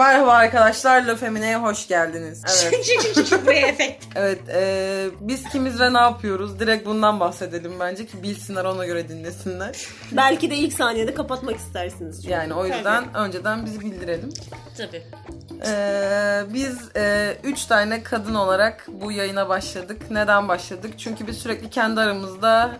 [0.00, 2.42] Merhaba arkadaşlar, La Femine'ye hoş geldiniz.
[2.64, 4.04] Evet, Buraya efekt.
[4.14, 6.60] evet e, biz kimiz ve ne yapıyoruz?
[6.60, 9.76] Direkt bundan bahsedelim bence ki bilsinler ona göre dinlesinler.
[10.12, 12.16] Belki de ilk saniyede kapatmak istersiniz.
[12.16, 12.32] çünkü.
[12.32, 14.32] Yani o yüzden önceden bizi bildirelim.
[14.76, 15.02] Tabii.
[15.66, 20.02] Ee, biz e, üç tane kadın olarak bu yayına başladık.
[20.10, 20.94] Neden başladık?
[20.98, 22.70] Çünkü biz sürekli kendi aramızda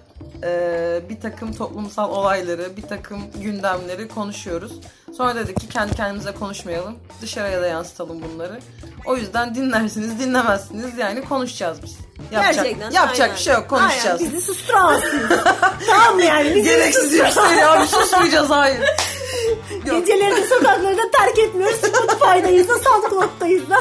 [0.44, 4.72] e, bir takım toplumsal olayları, bir takım gündemleri konuşuyoruz.
[5.20, 6.98] Sonra dedik ki kendi kendimize konuşmayalım.
[7.22, 8.60] Dışarıya da yansıtalım bunları.
[9.06, 10.98] O yüzden dinlersiniz, dinlemezsiniz.
[10.98, 11.98] Yani konuşacağız biz.
[12.32, 12.90] Yapacak, Gerçekten.
[12.90, 13.36] yapacak aynen.
[13.36, 14.20] bir şey yok, konuşacağız.
[14.20, 15.28] Aynen, bizi susturamazsınız.
[15.86, 16.54] tamam mı yani?
[16.54, 18.80] Bizi Gereksiz yükseldi abi susmayacağız hayır.
[19.84, 21.76] Geceleri sokaklarda terk etmiyoruz.
[21.76, 23.78] Spotify'dayız da SoundCloud'dayız da.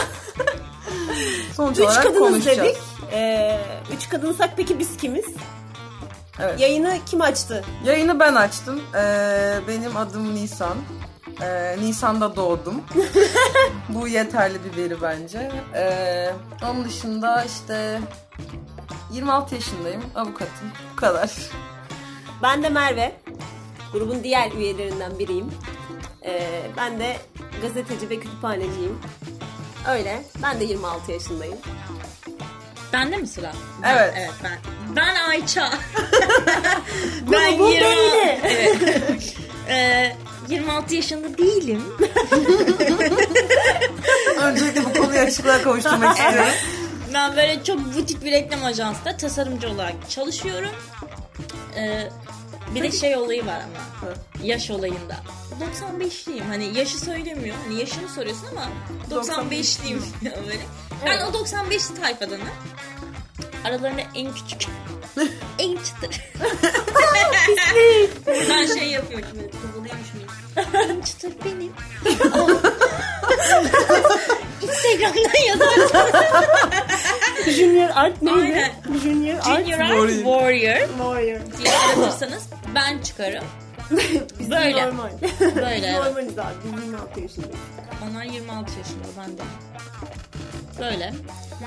[1.55, 2.59] Sonuç Üç olarak kadınız konuşacağız.
[2.59, 2.77] dedik.
[3.13, 3.61] Ee,
[3.95, 5.25] üç kadınsak peki biz kimiz?
[6.39, 6.59] Evet.
[6.59, 7.63] Yayını kim açtı?
[7.85, 8.81] Yayını ben açtım.
[8.95, 10.75] Ee, benim adım Nisan.
[11.41, 12.81] Ee, Nisan'da doğdum.
[13.89, 15.51] Bu yeterli bir veri bence.
[15.75, 16.29] Ee,
[16.63, 17.99] onun dışında işte
[19.11, 20.03] 26 yaşındayım.
[20.15, 20.71] Avukatım.
[20.91, 21.31] Bu kadar.
[22.43, 23.15] Ben de Merve.
[23.93, 25.51] Grubun diğer üyelerinden biriyim.
[26.25, 27.17] Ee, ben de
[27.61, 28.99] gazeteci ve kütüphaneciyim.
[29.89, 30.23] Öyle.
[30.43, 31.57] Ben de 26 yaşındayım.
[32.93, 33.51] Bende mi sıra?
[33.85, 34.13] Evet.
[34.17, 34.57] Evet ben.
[34.95, 35.69] Ben Ayça.
[37.27, 38.39] Grubun beyni.
[38.43, 39.35] Evet.
[39.71, 40.15] Ee,
[40.49, 41.83] 26 yaşında değilim.
[44.41, 46.53] Öncelikle bu konuyu açıklığa kavuşturmak istiyorum.
[47.13, 50.71] Ben böyle çok butik bir reklam ajansında tasarımcı olarak çalışıyorum.
[51.77, 52.09] Ee,
[52.75, 54.13] bir de şey olayı var ama.
[54.43, 55.15] Yaş olayında.
[55.59, 56.47] 95'liyim.
[56.47, 57.55] Hani yaşı söylemiyor.
[57.65, 58.69] Hani yaşını soruyorsun ama
[59.11, 60.01] 95'liyim
[60.47, 60.61] böyle.
[61.05, 62.47] Ben o 95 tayfadanım.
[63.65, 64.65] Aralarında en küçük.
[65.59, 66.21] en çıtır.
[68.49, 70.19] ben şey yapıyorum böyle kovuluyormuşum.
[71.05, 71.73] Çıtır benim.
[74.61, 76.07] Instagram'dan yazarsan.
[77.51, 78.37] Junior Art neydi?
[78.39, 78.71] Aynen.
[79.03, 80.23] Junior Art Junior Art Warrior.
[80.23, 81.39] Warrior Warrior.
[81.57, 82.43] diye aratırsanız
[82.75, 83.43] ben çıkarım.
[84.39, 84.85] Biz Böyle.
[84.87, 85.09] normal.
[85.55, 86.53] Böyle, normaliz abi.
[86.63, 87.55] Biz 26 yaşındayız.
[88.09, 89.41] Onlar 26 yaşında ben de.
[90.79, 91.13] Böyle.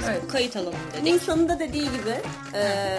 [0.08, 0.28] Evet.
[0.32, 1.04] Kayıt alalım dedik.
[1.04, 2.20] Nisan'ın da dediği gibi
[2.54, 2.98] e,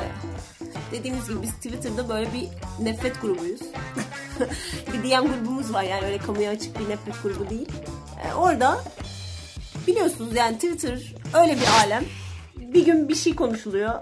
[0.92, 2.48] dediğimiz gibi biz Twitter'da böyle bir
[2.86, 3.62] nefret grubuyuz.
[4.94, 7.70] bir DM grubumuz var yani öyle kamuya açık bir nefret grubu değil.
[8.28, 8.80] E, orada
[9.88, 12.04] biliyorsunuz yani Twitter öyle bir alem.
[12.58, 13.94] Bir gün bir şey konuşuluyor.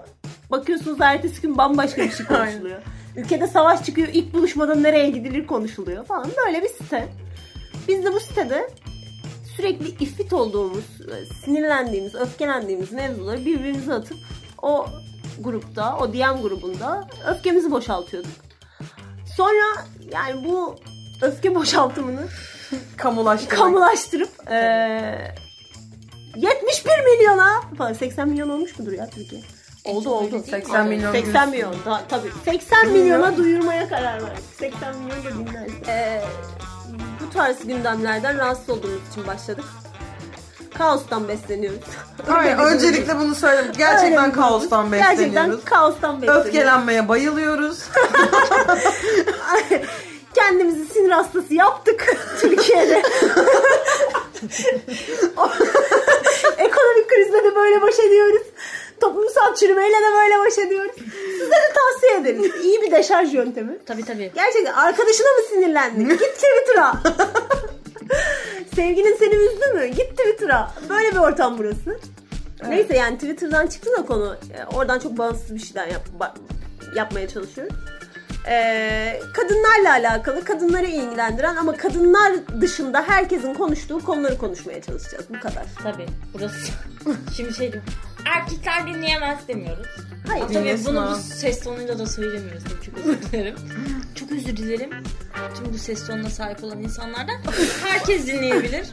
[0.50, 2.82] Bakıyorsunuz ertesi gün bambaşka bir şey konuşuluyor.
[3.16, 6.30] Ülkede savaş çıkıyor ilk buluşmadan nereye gidilir konuşuluyor falan.
[6.46, 7.08] Böyle bir site.
[7.88, 8.70] Biz de bu sitede
[9.56, 10.84] sürekli ifrit olduğumuz,
[11.44, 14.18] sinirlendiğimiz, öfkelendiğimiz mevzuları birbirimize atıp
[14.62, 14.86] o
[15.40, 18.51] grupta, o DM grubunda öfkemizi boşaltıyorduk.
[19.36, 20.76] Sonra yani bu
[21.22, 22.20] öfke boşaltımını
[22.96, 23.56] Kamulaştırmak.
[23.58, 25.34] kamulaştırıp eee
[26.36, 29.40] 71 milyona falan 80 milyon olmuş mudur ya Türkiye?
[29.84, 30.42] Oldu oldu.
[30.50, 32.28] 80 milyon 80 milyon da, tabii.
[32.44, 34.44] 80 milyona duyurmaya karar verdik.
[34.58, 35.66] 80 milyon da dinler.
[35.88, 36.22] Ee,
[37.20, 39.64] bu tarz gündemlerden rahatsız olduğumuz için başladık.
[40.78, 41.80] Kaostan besleniyoruz.
[42.28, 43.66] Hayır, öncelikle bunu söyleyeyim.
[43.68, 44.98] Öyle Gerçekten bir kaostan grubuz.
[44.98, 45.64] Gerçekten besleniyoruz.
[45.64, 46.46] kaostan besleniyoruz.
[46.46, 47.78] Öfkelenmeye bayılıyoruz.
[50.34, 53.02] Kendimizi sinir hastası yaptık Türkiye'de.
[56.58, 58.42] Ekonomik krizle de böyle baş ediyoruz.
[59.00, 60.92] Toplumsal çürümeyle de böyle baş ediyoruz.
[61.40, 62.52] Size de tavsiye ederiz.
[62.64, 63.78] İyi bir deşarj yöntemi.
[63.86, 64.32] Tabii tabii.
[64.34, 66.08] Gerçekten arkadaşına mı sinirlendin?
[66.08, 66.94] Git Twitter'a.
[68.74, 69.86] Sevgilin seni üzdü mü?
[69.86, 70.72] Git Twitter'a.
[70.88, 71.98] Böyle bir ortam burası.
[72.68, 74.36] Neyse yani Twitter'dan çıktı da konu.
[74.54, 76.08] Ee, Oradan çok bağımsız bir şeyler yap,
[76.96, 77.74] yapmaya çalışıyoruz.
[78.48, 85.24] Ee, kadınlarla alakalı, kadınları ilgilendiren ama kadınlar dışında herkesin konuştuğu konuları konuşmaya çalışacağız.
[85.28, 85.66] Bu kadar.
[85.82, 86.06] Tabii.
[86.34, 86.72] Burası.
[87.36, 87.72] Şimdi şey.
[88.26, 89.86] Erkekler dinleyemez demiyoruz.
[90.28, 90.42] Hayır.
[90.44, 92.62] Tabii Dinlesin bunu bu ses tonuyla da söylemiyoruz.
[92.64, 93.54] Tabii çok özür dilerim.
[94.14, 94.90] çok özür dilerim.
[95.56, 97.36] Tüm bu ses tonuna sahip olan insanlardan.
[97.86, 98.86] Herkes dinleyebilir.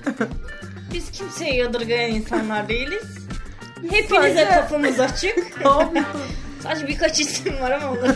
[0.94, 3.04] Biz kimseye yadırgayan insanlar değiliz.
[3.92, 5.38] Hepinize Sadece- kapımız açık.
[6.64, 8.14] Sadece birkaç isim var ama onları.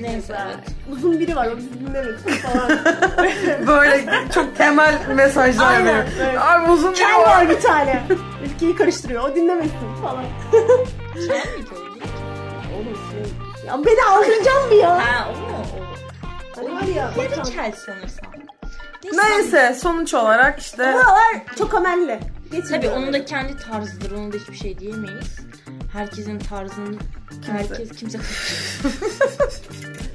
[0.00, 0.56] Neyse evet.
[0.92, 2.70] Uzun biri var o bizi dinlemesin falan.
[3.66, 4.04] Böyle
[4.34, 6.04] çok temel mesajlar veriyor.
[6.22, 6.38] evet.
[6.40, 8.02] Abi uzun bir Kel var bir tane.
[8.58, 9.30] Ülkeyi karıştırıyor.
[9.30, 10.24] O dinlemesin falan.
[11.14, 11.74] Şey mi ki?
[12.74, 13.66] Oğlum şey...
[13.66, 14.90] Ya beni aldıracaksın mı ya?
[14.90, 15.46] Ha o mu?
[15.76, 15.88] O.
[16.56, 17.12] Hani var ya.
[17.22, 17.44] Ya da
[17.76, 18.32] sanırsam.
[19.12, 22.20] Neyse sonuç olarak işte Buralar çok amelli.
[22.52, 24.10] Geçin Tabii onun da kendi tarzıdır.
[24.10, 25.38] Ona da hiçbir şey diyemeyiz.
[25.92, 26.98] Herkesin tarzını
[27.46, 28.18] herkes kimse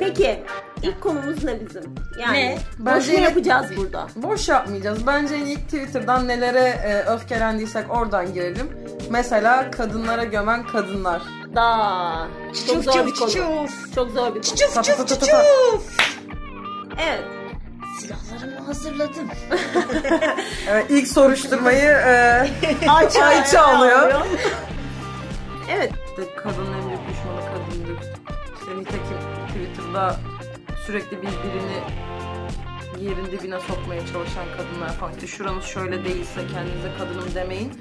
[0.00, 0.44] Peki
[0.82, 1.94] ilk konumuz ne bizim?
[2.20, 2.58] Yani Ne?
[2.78, 4.06] boş Bence ne yine- yapacağız burada?
[4.16, 5.06] Boş yapmayacağız.
[5.06, 8.68] Bence ilk Twitter'dan nelere e, öfkelendiysek oradan girelim.
[9.10, 11.22] Mesela kadınlara gömen kadınlar.
[11.54, 12.28] Da
[12.66, 13.30] çok zor bir konu.
[13.30, 13.94] çuf.
[13.94, 14.42] Çok zor bir konu.
[14.42, 15.30] Çuf çuf çuf.
[17.06, 17.24] Evet.
[18.00, 19.28] Silahlarımı hazırladım.
[20.70, 22.48] Evet, ilk soruşturmayı e,
[22.88, 24.12] Ayça, Ayça alıyor.
[25.76, 25.92] Evet.
[26.10, 26.34] İşte
[29.96, 30.16] Twitter'da
[30.86, 31.80] sürekli birbirini
[33.00, 35.12] yerin dibine sokmaya çalışan kadınlar falan.
[35.12, 37.72] İşte şuranız şöyle değilse kendinize kadınım demeyin.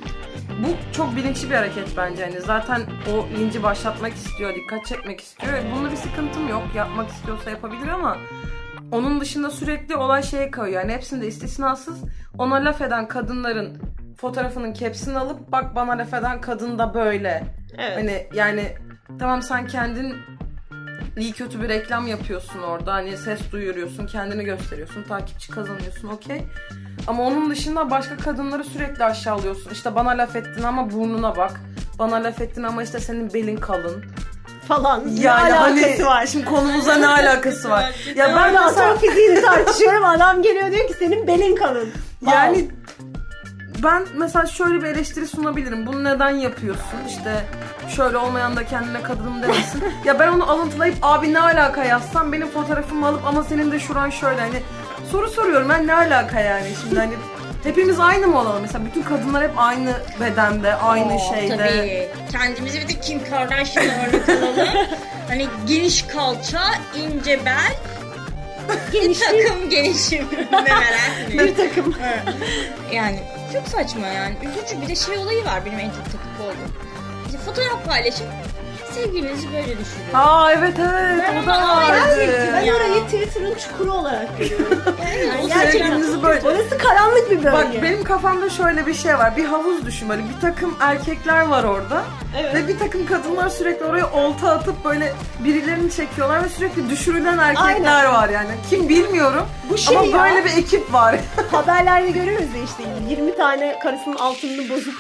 [0.64, 2.22] Bu çok bilinçli bir hareket bence.
[2.22, 2.82] Yani zaten
[3.14, 5.54] o linci başlatmak istiyor, dikkat çekmek istiyor.
[5.76, 6.64] Bunda bir sıkıntım yok.
[6.76, 8.18] Yapmak istiyorsa yapabilir ama
[8.92, 10.82] onun dışında sürekli olay şeye kayıyor.
[10.82, 12.02] Yani hepsinde istisnasız
[12.38, 13.78] ona laf eden kadınların
[14.18, 17.44] fotoğrafının capsini alıp bak bana laf eden kadın da böyle.
[17.78, 17.98] Evet.
[17.98, 18.74] Hani yani
[19.20, 20.16] tamam sen kendin
[21.18, 22.94] iyi kötü bir reklam yapıyorsun orada.
[22.94, 26.42] Hani ses duyuruyorsun, kendini gösteriyorsun, takipçi kazanıyorsun okey.
[27.08, 29.72] Ama onun dışında başka kadınları sürekli aşağılıyorsun.
[29.72, 31.62] İşte bana laf ettin ama burnuna bak.
[32.00, 34.06] Bana laf ettin ama işte senin belin kalın.
[34.68, 35.04] Falan.
[35.08, 36.26] Yani ne hani alakası var?
[36.26, 37.96] şimdi konumuza ne alakası var?
[38.16, 40.06] ya Ben mesela atom fiziğini tartışıyorum.
[40.06, 41.90] Adam geliyor diyor ki senin belin kalın.
[42.20, 42.56] Wow.
[43.84, 45.86] Ben mesela şöyle bir eleştiri sunabilirim.
[45.86, 47.00] Bunu neden yapıyorsun?
[47.08, 47.46] İşte
[47.96, 49.84] şöyle olmayan da kendine kadınım demesin.
[50.06, 54.10] ya ben onu alıntılayıp abi ne alaka yazsam benim fotoğrafımı alıp ama senin de şuran
[54.10, 54.62] şöyle hani
[55.12, 57.14] soru soruyorum ben ne alaka yani şimdi hani
[57.64, 58.62] hepimiz aynı mı olalım?
[58.62, 61.58] Mesela bütün kadınlar hep aynı bedende, aynı Oo, şeyde.
[61.58, 62.10] Tabii.
[62.32, 64.68] Kendimizi bir de Kim Kardashian örnek alalım.
[65.28, 66.62] hani geniş kalça,
[66.96, 67.76] ince bel,
[68.70, 70.26] bir geniş bir, takım genişim.
[71.34, 71.96] bir takım.
[72.94, 73.20] Yani
[73.56, 74.36] çok saçma yani.
[74.44, 76.72] Üzücü bir de şey olayı var benim en çok takıp olduğum.
[77.26, 78.28] İşte fotoğraf paylaşıp
[78.96, 80.10] sevgilinizi böyle düşürüyor.
[80.14, 82.32] Aa evet evet Ben o da vardı.
[82.54, 84.78] Ben orayı Twitter'ın çukuru olarak görüyorum.
[85.28, 85.72] Yani O Gerçekten.
[85.72, 87.52] sevgilinizi böyle Orası karanlık bir bölge.
[87.52, 89.38] Bak benim kafamda şöyle bir şey var.
[89.38, 90.22] Bir havuz düşün böyle.
[90.24, 92.04] Bir takım erkekler var orada.
[92.40, 92.56] Evet.
[92.56, 97.96] Ve bir takım kadınlar sürekli oraya olta atıp böyle birilerini çekiyorlar ve sürekli düşürülen erkekler
[97.96, 98.14] Aynen.
[98.14, 98.52] var yani.
[98.70, 99.46] Kim bilmiyorum.
[99.70, 100.24] Bu şey ama ya.
[100.24, 101.16] böyle bir ekip var.
[101.52, 104.94] Haberlerde görüyoruz ya işte 20 tane karısının altınını bozup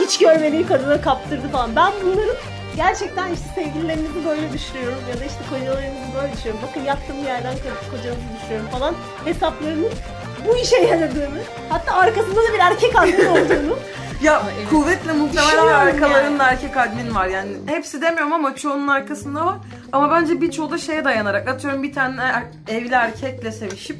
[0.00, 1.76] hiç görmediği kadına kaptırdı falan.
[1.76, 2.36] Ben bunların
[2.76, 6.60] gerçekten işte sevgililerinizi böyle düşürüyorum ya da işte kocalarınızı böyle düşürüyorum.
[6.68, 9.90] Bakın yattığım yerden ko- kocanızı düşürüyorum falan hesaplarının
[10.48, 13.76] bu işe yaradığını hatta arkasında da bir erkek admin olduğunu
[14.22, 17.50] ya kuvvetle muhtemelen Düşünüyorum arkalarında erkek admin var yani.
[17.66, 19.56] Hepsi demiyorum ama çoğunun arkasında var.
[19.92, 21.48] Ama bence birçoğu da şeye dayanarak.
[21.48, 23.96] Atıyorum bir tane er- evli erkekle sevişip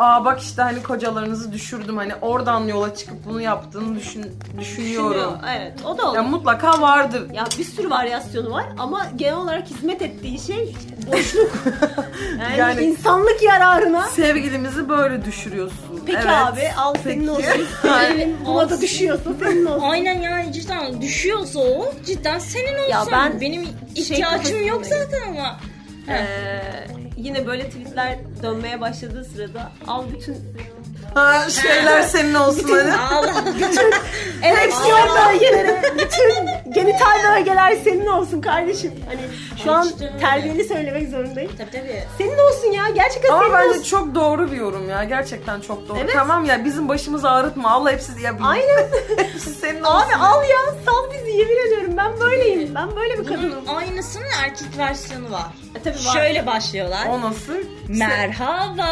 [0.00, 4.26] Aa bak işte hani kocalarınızı düşürdüm hani oradan yola çıkıp bunu yaptığını düşün,
[4.60, 5.10] düşünüyorum.
[5.10, 5.32] düşünüyor.
[5.56, 6.16] Evet o da olur.
[6.16, 7.30] Ya mutlaka vardır.
[7.34, 10.76] Ya bir sürü varyasyonu var ama genel olarak hizmet ettiği şey
[11.12, 11.50] boşluk.
[12.40, 14.02] Yani, Yani- insanlık yararına.
[14.02, 16.00] Sevgilimizi böyle düşürüyorsun.
[16.06, 16.30] Peki Evet.
[16.30, 17.30] abi al senin Peki.
[17.30, 17.66] olsun.
[17.82, 19.88] Senin buna da düşüyorsa senin olsun.
[19.88, 22.90] Aynen yani cidden düşüyorsa o cidden senin olsun.
[22.90, 25.10] Ya ben Benim şey ihtiyacım yok kafasındayım.
[25.10, 25.56] zaten ama.
[26.08, 26.60] Ee,
[27.20, 30.36] yine böyle tweetler dönmeye başladığı sırada al bütün
[31.14, 32.92] Ha, şeyler senin olsun hani.
[32.96, 33.44] Allah.
[34.42, 38.92] ereksiyon bölgeleri, bütün genital bölgeler senin olsun kardeşim.
[39.08, 39.20] Hani
[39.64, 39.88] şu an
[40.20, 41.52] terbiyeli söylemek zorundayım.
[41.58, 42.04] tabii tabii.
[42.18, 43.82] Senin olsun ya gerçekten Ama senin bence olsun.
[43.82, 45.04] çok doğru bir yorum ya.
[45.04, 45.98] Gerçekten çok doğru.
[45.98, 46.10] Evet.
[46.14, 47.70] Tamam ya bizim başımızı ağrıtma.
[47.70, 48.34] Allah hepsi ya.
[48.42, 48.86] Aynen.
[49.16, 49.96] Hepsi senin olsun.
[50.08, 52.74] Abi al ya sal bizi yemin ediyorum ben böyleyim.
[52.74, 53.54] Ben böyle bir kadınım.
[53.66, 55.46] Bunun aynısının erkek versiyonu var.
[55.74, 56.12] E, tabii var.
[56.12, 57.06] Şöyle başlıyorlar.
[57.10, 57.54] O nasıl?
[57.88, 58.88] Merhaba.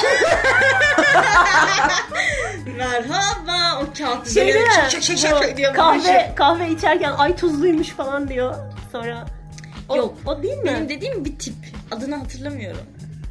[2.76, 3.82] Merhaba.
[3.82, 4.72] O kağıt Şey böyle değil mi?
[4.74, 8.54] şak şak şak şak diye Bu kahve, kahve içerken ay tuzluymuş falan diyor.
[8.92, 9.26] Sonra
[9.88, 10.14] o, Yok.
[10.26, 10.64] o değil mi?
[10.64, 11.54] Benim dediğim bir tip.
[11.90, 12.80] Adını hatırlamıyorum.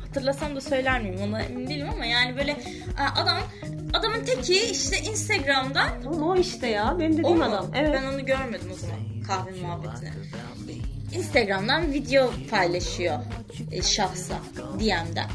[0.07, 3.37] Hatırlasam da söyler miyim ona emin değilim ama yani böyle e, adam
[3.93, 6.95] adamın teki işte Instagram'dan Tamam o işte ya.
[6.99, 7.43] Benim o dediğim mu?
[7.43, 7.65] adam.
[7.75, 7.89] Evet.
[7.93, 8.97] Ben onu görmedim o zaman
[9.27, 10.09] kahve muhabbetini.
[11.13, 13.19] Instagram'dan video paylaşıyor
[13.71, 14.33] e, şahsa
[14.79, 15.27] DM'den.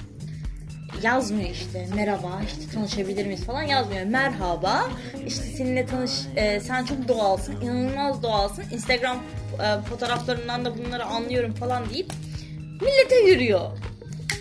[1.05, 4.05] Yazmıyor işte merhaba işte tanışabilir miyiz falan yazmıyor.
[4.07, 4.89] Merhaba
[5.27, 11.55] işte seninle tanış e, sen çok doğalsın inanılmaz doğalsın Instagram e, fotoğraflarından da bunları anlıyorum
[11.55, 12.13] falan deyip
[12.81, 13.71] millete yürüyor.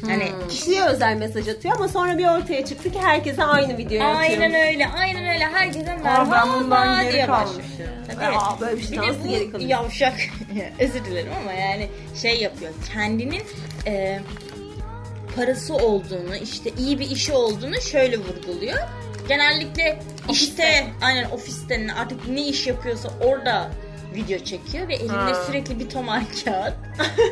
[0.06, 4.42] Hani Kişiye özel mesaj atıyor ama sonra bir ortaya çıktı ki herkese aynı videoyu atıyor.
[4.42, 7.90] aynen öyle aynen öyle herkese merhaba ben bundan geri diye başlıyor.
[8.08, 8.38] Tabii.
[8.38, 9.70] Aa, böyle bir şey Bir nasıl geri kalıyor?
[9.70, 10.14] yavşak
[10.80, 11.88] özür dilerim ama yani
[12.22, 13.44] şey yapıyor kendinin
[13.88, 14.20] e,
[15.36, 18.80] parası olduğunu işte iyi bir işi olduğunu şöyle vurguluyor.
[19.28, 20.00] Genellikle
[20.32, 23.72] işte aynen ofiste artık ne iş yapıyorsa orada
[24.16, 25.44] video çekiyor ve elinde Ha.
[25.48, 26.74] sürekli bir tomar kağıt.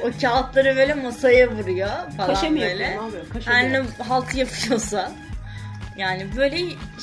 [0.03, 2.83] o kağıtları böyle masaya vuruyor falan Kaşe mi böyle.
[2.83, 3.01] yapıyor?
[3.01, 3.29] Ne yapıyor?
[3.33, 5.11] Kaşe Her ne halt yapıyorsa.
[5.97, 6.57] Yani böyle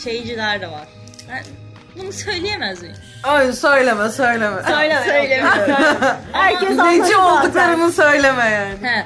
[0.04, 0.88] şeyciler de var.
[1.30, 1.42] Ben
[1.98, 2.96] bunu söyleyemez miyim?
[3.22, 4.62] Ay söyleme söyleme.
[4.62, 5.04] Söyleme.
[5.06, 5.50] Söyleme.
[6.32, 8.74] Herkes Neci olduklarını söyleme yani.
[8.88, 9.04] He.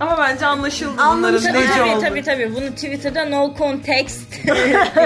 [0.00, 1.42] Ama bence anlaşıldı bunların.
[1.42, 2.00] Tabii neci tabii, oldu.
[2.00, 2.54] tabii tabii.
[2.54, 4.44] Bunu Twitter'da no context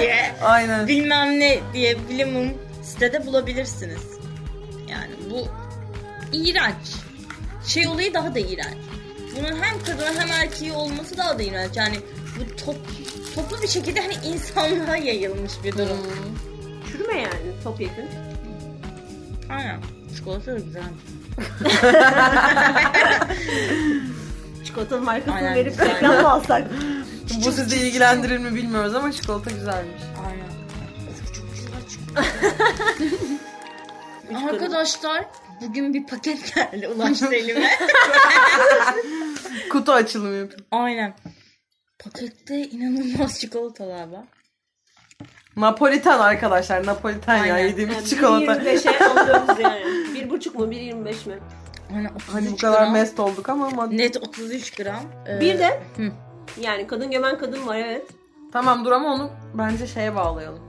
[0.01, 0.89] diye Aynen.
[0.89, 2.49] bilmem ne diye bilimum
[2.83, 4.03] sitede bulabilirsiniz.
[4.91, 5.49] Yani bu
[6.33, 6.77] iğrenç.
[7.67, 8.77] Şey olayı daha da iğrenç.
[9.37, 11.77] Bunun hem kadın hem erkeği olması daha da iğrenç.
[11.77, 11.97] Yani
[12.39, 12.77] bu top,
[13.35, 15.99] toplu bir şekilde hani insanlığa yayılmış bir durum.
[16.93, 18.05] Çürüme yani topyekun.
[19.51, 19.81] Aynen.
[20.17, 20.83] Çikolata da güzel.
[24.73, 26.67] Çikolatanın markasını Aynen, verip reklam mı alsak?
[27.47, 30.03] Bu sizi ilgilendirir mi bilmiyoruz ama çikolata güzelmiş.
[30.27, 30.49] Aynen.
[31.11, 32.29] Of, çok güzel çikolata.
[34.51, 35.25] Arkadaşlar
[35.61, 37.71] bugün bir paket geldi ulaştı elime.
[39.71, 40.61] Kutu açılımı yapıyor.
[40.71, 41.15] Aynen.
[41.99, 44.25] Pakette inanılmaz çikolatalar var.
[45.57, 46.87] Napolitan arkadaşlar.
[46.87, 47.69] Napolitan ya Aynen.
[47.69, 48.53] yediğimiz Yani çikolata.
[48.53, 49.81] 1.25'e alıyoruz yani.
[49.81, 51.39] 1.5 mu 1.25 mi?
[51.97, 52.93] Aynen 33 Hani bu kadar gram.
[52.93, 55.03] mest olduk ama, ama Net 33 gram.
[55.29, 56.13] Ee, Bir de Hı.
[56.61, 58.07] yani kadın gömen kadın var evet.
[58.53, 60.61] Tamam dur ama onu bence şeye bağlayalım.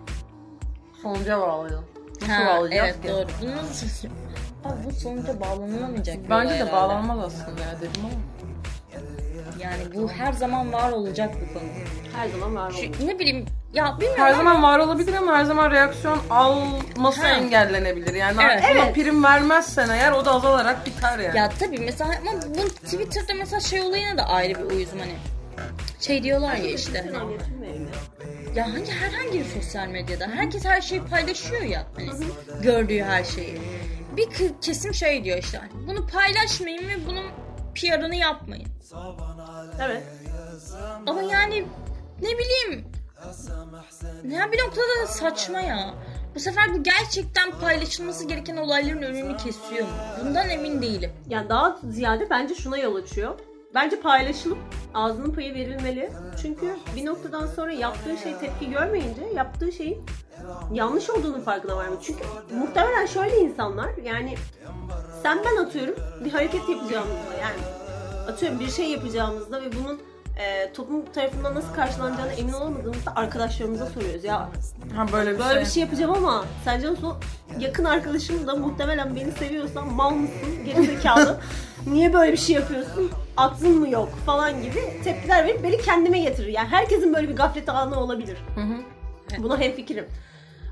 [1.02, 1.86] Sonuca bağlayalım.
[2.22, 3.08] Nasıl Ha, bağlayacağız evet ki?
[3.10, 3.28] doğru.
[3.42, 4.08] Bunu nasıl...
[4.66, 6.18] Abi bu sonuca bağlanılamayacak.
[6.30, 6.72] Bence de herhalde.
[6.72, 8.14] bağlanmaz aslında ya dedim ama.
[9.64, 11.70] Yani bu her zaman var olacak bir konu.
[12.16, 12.82] Her zaman var olmuş.
[13.00, 17.22] Şu, ne bileyim ya bilmiyorum Her ama- zaman var olabilir ama her zaman reaksiyon alması
[17.22, 17.28] Ha.
[17.28, 18.14] engellenebilir.
[18.14, 18.64] Yani Evet.
[18.72, 18.96] ona Evet.
[18.96, 21.38] prim vermezsen eğer o da azalarak biter yani.
[21.38, 25.14] Ya tabii mesela ama bu Twitter'da mesela şey olayına da ayrı bir uyuzum hani.
[26.02, 27.34] Şey diyorlar ya işte hani
[28.56, 32.10] ya hani herhangi bir sosyal medyada herkes her şeyi paylaşıyor ya hani
[32.64, 33.62] gördüğü her şeyi.
[34.18, 34.28] Bir
[34.62, 37.26] kesim şey diyor işte hani bunu paylaşmayın ve bunun
[37.74, 38.68] PR'ını yapmayın.
[39.82, 40.04] Evet.
[41.08, 41.66] Ama yani
[42.22, 42.86] ne bileyim
[44.30, 45.94] ya bir noktada da saçma ya.
[46.36, 49.94] Bu sefer bu gerçekten paylaşılması gereken olayların önünü kesiyor mu?
[50.22, 51.12] Bundan emin değilim.
[51.30, 53.40] Yani daha ziyade bence şuna yol açıyor.
[53.74, 54.58] Bence paylaşılıp
[54.94, 56.12] ağzının payı verilmeli.
[56.42, 60.06] Çünkü bir noktadan sonra yaptığı şey tepki görmeyince yaptığı şeyin
[60.72, 62.00] yanlış olduğunu farkına varmış.
[62.02, 62.24] Çünkü
[62.56, 64.36] muhtemelen şöyle insanlar yani
[65.24, 67.60] sen ben atıyorum bir hareket yapacağımızda yani
[68.28, 70.02] atıyorum bir şey yapacağımızda ve bunun
[70.38, 74.24] e, toplum tarafından nasıl karşılanacağına emin olamadığımızda arkadaşlarımıza soruyoruz.
[74.24, 74.50] Ya
[74.96, 75.62] Ha böyle bir Böyle şey.
[75.62, 77.14] bir şey yapacağım ama sence nasıl
[77.60, 81.40] yakın arkadaşım da muhtemelen beni seviyorsan mal mısın, gerizekalı,
[81.88, 86.48] niye böyle bir şey yapıyorsun, aklın mı yok falan gibi tepkiler verip beni kendime getirir.
[86.48, 88.38] Yani herkesin böyle bir gaflet anı olabilir.
[88.56, 88.78] Hı hı.
[89.44, 90.06] Buna hemfikirim.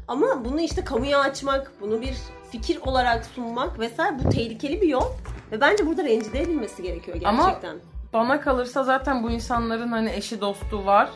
[0.08, 2.14] Ama bunu işte kamuya açmak, bunu bir
[2.52, 5.06] fikir olarak sunmak vesaire bu tehlikeli bir yol.
[5.52, 7.76] Ve bence burada rencide edilmesi gerekiyor Ama- gerçekten.
[8.14, 11.10] Bana kalırsa zaten bu insanların hani eşi dostu var.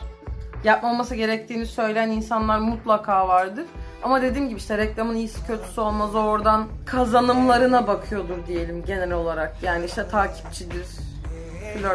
[0.64, 3.64] Yapmaması gerektiğini söyleyen insanlar mutlaka vardır.
[4.02, 9.56] Ama dediğim gibi işte reklamın iyisi kötüsü olmaz oradan kazanımlarına bakıyordur diyelim genel olarak.
[9.62, 10.86] Yani işte takipçidir,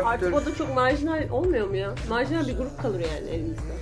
[0.06, 0.32] Artık flörttür.
[0.32, 1.90] o da çok marjinal olmuyor mu ya?
[2.10, 3.74] Marjinal bir grup kalır yani elimizde.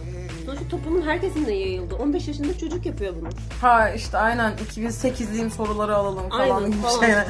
[0.45, 1.95] Sonuçta toplumun herkesine yayıldı.
[1.95, 3.29] 15 yaşında çocuk yapıyor bunu.
[3.61, 6.99] Ha işte aynen 2008'liğin soruları alalım falan Aynen, gibi falan.
[6.99, 7.25] şeyler.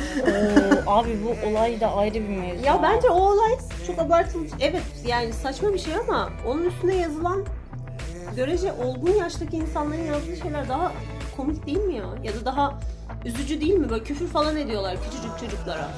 [0.87, 2.65] Oo, abi bu olay da ayrı bir mevzu.
[2.65, 3.51] Ya bence o olay
[3.89, 4.51] çok abartılmış.
[4.59, 7.45] Evet yani saçma bir şey ama onun üstüne yazılan
[8.35, 10.91] görece olgun yaştaki insanların yazdığı şeyler daha
[11.37, 12.05] komik değil mi ya?
[12.23, 12.79] Ya da daha
[13.25, 13.89] üzücü değil mi?
[13.89, 15.89] Böyle küfür falan ediyorlar küçücük çocuklara.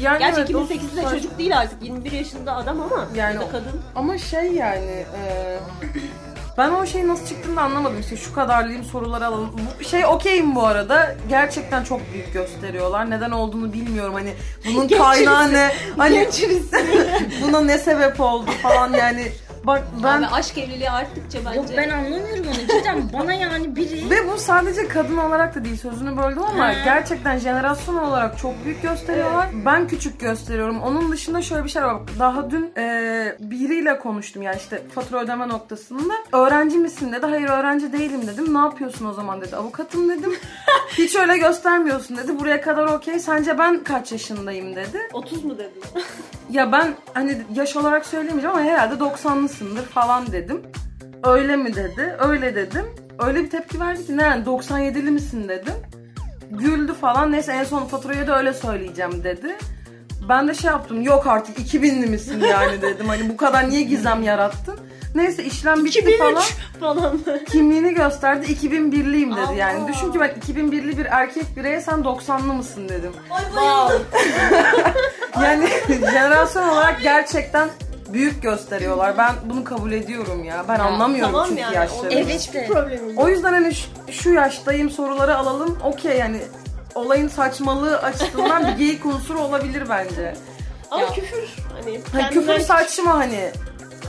[0.00, 1.82] Yani Gerçi evet, o 2008'de saç- çocuk değil artık.
[1.82, 3.80] 21 yaşında adam ama Yani ya da kadın.
[3.94, 5.58] Ama şey yani e,
[6.58, 8.00] ben o şeyin nasıl çıktığını da anlamadım.
[8.00, 9.50] İşte şu kadarlayayım soruları alalım.
[9.80, 11.16] Bu şey okeyim bu arada.
[11.28, 13.10] Gerçekten çok büyük gösteriyorlar.
[13.10, 14.14] Neden olduğunu bilmiyorum.
[14.14, 14.34] Hani
[14.66, 15.72] bunun kaynağı ne?
[15.96, 16.28] Hani
[17.42, 19.32] buna ne sebep oldu falan yani.
[19.66, 21.56] Bak ben Abi aşk evliliği arttıkça bence.
[21.56, 25.76] Yok ben anlamıyorum onu cidden bana yani biri ve bu sadece kadın olarak da değil
[25.76, 26.72] sözünü böldüm ama Ha.
[26.84, 29.46] gerçekten jenerasyon olarak çok büyük gösteriyorlar.
[29.66, 30.82] Ben küçük gösteriyorum.
[30.82, 31.96] Onun dışında şöyle bir şey var.
[32.18, 36.14] Daha dün e, biriyle konuştum yani işte fatura ödeme noktasında.
[36.32, 37.26] Öğrenci misin dedi.
[37.26, 38.54] Hayır öğrenci değilim dedim.
[38.54, 39.56] Ne yapıyorsun o zaman dedi.
[39.56, 40.32] Avukatım dedim.
[40.98, 42.38] Hiç öyle göstermiyorsun dedi.
[42.38, 43.18] Buraya kadar okey.
[43.20, 44.98] Sence ben kaç yaşındayım dedi.
[45.12, 45.82] 30 mu dedin?
[46.50, 49.00] Ya ben hani yaş olarak söyleyemeyeceğim ama herhalde
[49.56, 50.62] 90'lısındır falan dedim.
[51.24, 52.16] Öyle mi dedi.
[52.18, 52.84] Öyle dedim.
[53.18, 55.74] Öyle bir tepki verdi ki ne yani 97'li misin dedim.
[56.50, 57.32] Güldü falan.
[57.32, 59.56] Neyse en son faturayı da öyle söyleyeceğim dedi.
[60.28, 61.02] Ben de şey yaptım.
[61.02, 63.08] Yok artık 2000'li misin yani dedim.
[63.08, 64.78] Hani bu kadar niye gizem yarattın?
[65.14, 66.42] Neyse işlem bitti falan.
[66.80, 67.20] falan.
[67.46, 69.40] Kimliğini gösterdi 2001'liyim dedi.
[69.40, 69.54] Allah.
[69.54, 73.12] Yani düşün ki ben 2001'li bir erkek bireye sen 90'lı mısın dedim.
[73.28, 73.98] Wow.
[75.42, 77.68] Yani jenerasyon olarak gerçekten
[78.12, 79.18] büyük gösteriyorlar.
[79.18, 80.64] Ben bunu kabul ediyorum ya.
[80.68, 81.74] Ben anlamıyorum tamam çünkü yani.
[81.74, 82.08] yaşlarını.
[82.08, 82.66] Onun Evet hiçbir de.
[82.66, 83.18] problemim yok.
[83.24, 85.78] O yüzden hani şu, şu yaştayım soruları alalım.
[85.84, 86.40] Okey yani
[86.94, 90.34] olayın saçmalığı açısından bir geyik unsuru olabilir bence.
[90.90, 91.12] Ama Ya.
[91.12, 91.48] küfür
[91.82, 93.50] hani Hani küfür saçma hani.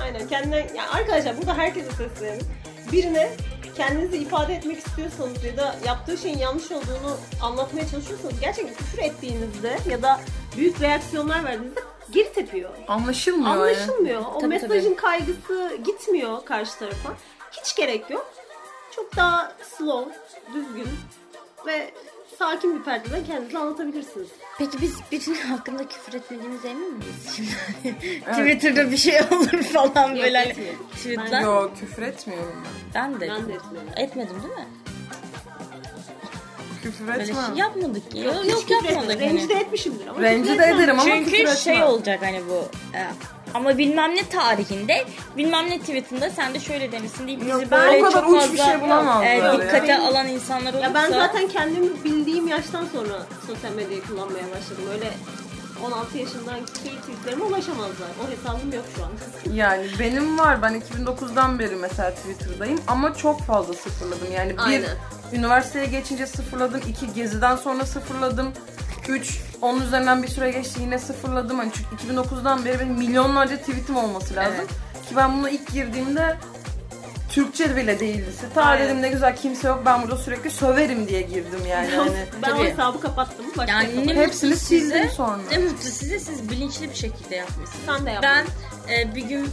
[0.04, 2.42] Aynen kendinden yani arkadaşlar burada herkese seslenin.
[2.92, 3.30] Birine
[3.78, 9.78] kendinizi ifade etmek istiyorsanız ya da yaptığı şeyin yanlış olduğunu anlatmaya çalışıyorsanız gerçekten küfür ettiğinizde
[9.90, 10.20] ya da
[10.58, 11.80] büyük reaksiyonlar verdiğinizde
[12.12, 12.70] geri tepiyor.
[12.88, 13.60] Anlaşılmıyor yani.
[13.60, 14.22] Anlaşılmıyor.
[14.36, 17.14] O Tabii, mesajın kaygısı gitmiyor karşı tarafa.
[17.52, 18.34] Hiç gerek yok.
[18.96, 20.16] Çok daha slow,
[20.54, 20.88] düzgün
[21.68, 21.92] ve
[22.40, 24.28] sakin bir perdeden kendinizi anlatabilirsiniz.
[24.58, 27.50] Peki biz birinin hakkında küfür etmediğimize emin miyiz şimdi?
[28.32, 31.42] Twitter'da bir şey olur falan Yok, böyle hani tweetler.
[31.42, 32.64] Yok küfür etmiyorum
[32.96, 33.12] ben.
[33.14, 33.30] Ben de.
[33.30, 33.90] Ben de etmiyorum.
[33.96, 34.68] Etmedim değil mi?
[36.92, 38.20] Küfür Böyle şey yapmadık ki.
[38.20, 39.10] Yok, yok yapmadık.
[39.10, 39.20] hani.
[39.22, 40.76] Rencide etmişimdir ama Rencide küfür etmem.
[40.80, 41.56] ederim ama küfür Çünkü etmem.
[41.56, 42.66] şey olacak hani bu
[42.98, 43.02] e,
[43.54, 45.06] ama bilmem ne tarihinde
[45.38, 48.40] bilmem ne tweetinde sen de şöyle demişsin deyip bizi Yok, böyle o kadar çok uç
[48.42, 49.54] fazla bir şey bulamazlar e, ya.
[49.62, 53.14] dikkate alan insanlar olursa Ya ben zaten kendimi bildiğim yaştan sonra
[53.48, 54.84] sosyal medyayı kullanmaya başladım.
[54.94, 55.10] Öyle
[55.86, 58.08] 16 yaşındaki tweetlerime ulaşamazlar.
[58.26, 59.12] O hesabım yok şu an.
[59.56, 60.62] Yani benim var.
[60.62, 64.28] Ben 2009'dan beri mesela Twitter'dayım ama çok fazla sıfırladım.
[64.36, 64.98] Yani bir Aynen.
[65.34, 66.82] üniversiteye geçince sıfırladım.
[66.88, 68.52] iki geziden sonra sıfırladım.
[69.10, 71.58] Üç onun üzerinden bir süre geçti yine sıfırladım.
[71.58, 74.56] Hani çünkü 2009'dan beri benim milyonlarca tweetim olması lazım.
[74.60, 74.70] Evet.
[75.10, 76.38] Ki ben buna ilk girdiğimde
[77.30, 78.32] Türkçe bile değildi.
[78.54, 78.86] Ta Aynen.
[78.86, 81.96] dedim ne güzel kimse yok ben burada sürekli söverim diye girdim yani.
[81.96, 82.12] hani.
[82.42, 83.46] ben o hesabı kapattım.
[83.58, 85.38] Başka yani Hepsini sildim sonra.
[85.52, 87.86] Ne mutlu size siz bilinçli bir şekilde yapmışsınız.
[87.86, 88.30] Sen de yaptın.
[88.88, 89.50] Ben e, bir gün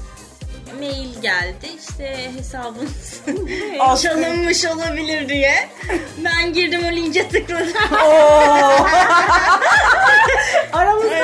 [0.80, 3.20] mail geldi işte hesabınız
[4.02, 5.68] çalınmış olabilir diye.
[6.24, 7.72] Ben girdim o linke tıkladım.
[10.72, 11.16] Aramızda,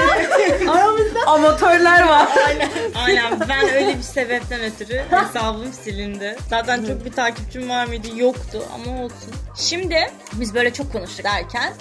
[0.72, 2.28] aramızda Amatörler var.
[2.46, 2.70] Aynen.
[2.94, 6.36] Aynen ben öyle bir sebepten ötürü hesabım silindi.
[6.50, 8.06] Zaten çok bir takipçim var mıydı?
[8.16, 9.34] Yoktu ama olsun.
[9.56, 11.72] Şimdi biz böyle çok konuştuk derken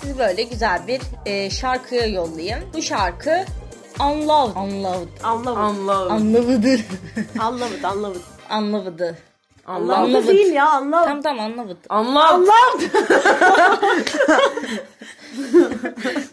[0.00, 2.58] sizi böyle güzel bir e, şarkıya yollayayım.
[2.74, 3.44] Bu şarkı
[4.00, 4.56] Unloved.
[4.56, 5.08] Unloved.
[5.24, 5.88] anlamadım.
[5.88, 6.26] Anladım.
[6.26, 6.80] Unloved'ı.
[7.38, 8.22] Anlamadım, anlamadım.
[8.50, 9.16] Unloved'ı.
[9.66, 9.94] Anladım.
[9.94, 11.22] Anlamadım değil ya, anlamadım.
[11.22, 11.76] Tam tam Unloved.
[11.88, 12.48] Anladım.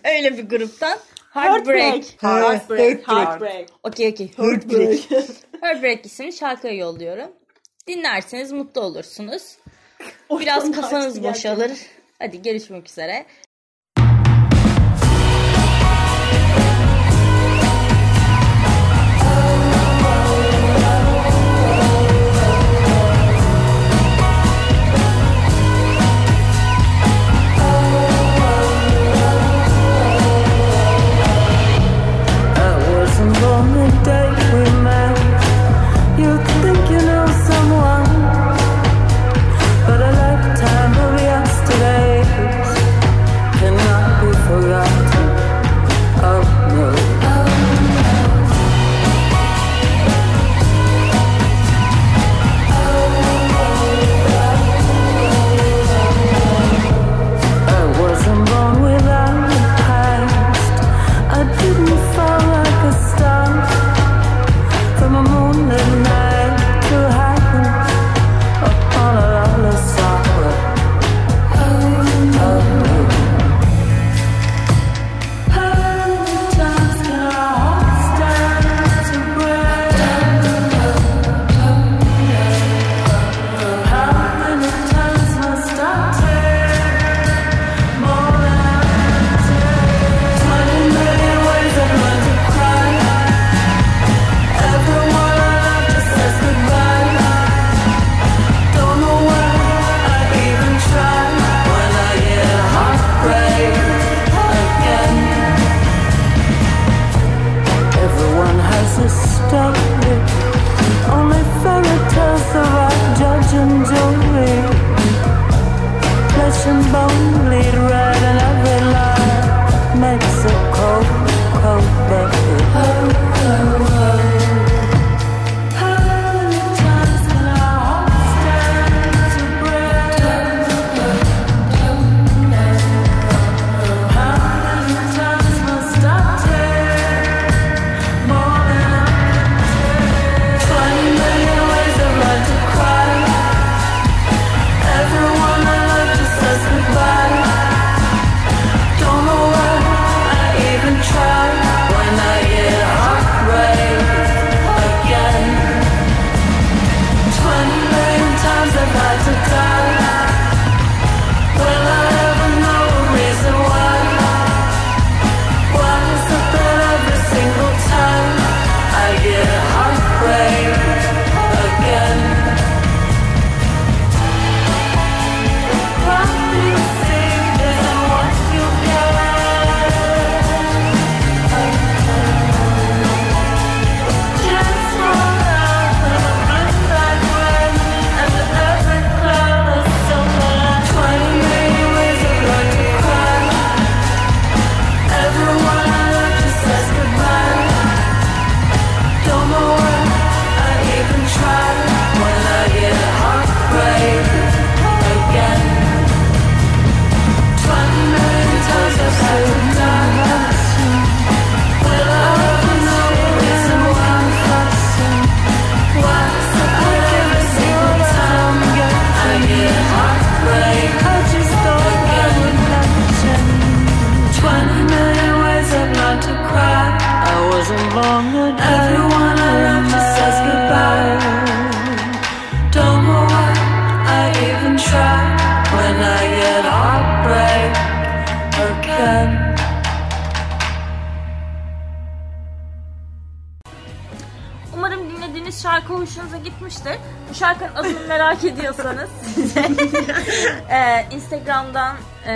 [0.06, 0.98] Öyle bir gruptan.
[1.34, 2.04] Heartbreak.
[2.18, 3.08] Heartbreak.
[3.08, 3.70] Heartbreak.
[3.84, 4.32] Okey okey.
[4.38, 5.00] Heartbreak.
[5.62, 7.32] Heartbreak isimli şarkıya yolluyorum.
[7.88, 9.58] Dinlerseniz mutlu olursunuz.
[10.40, 11.72] Biraz kafanız boşalır.
[12.20, 13.26] Hadi görüşmek üzere.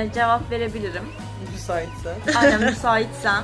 [0.03, 1.03] E, cevap verebilirim.
[1.53, 2.15] Müsaitse.
[2.35, 3.43] Aynen müsaitsem.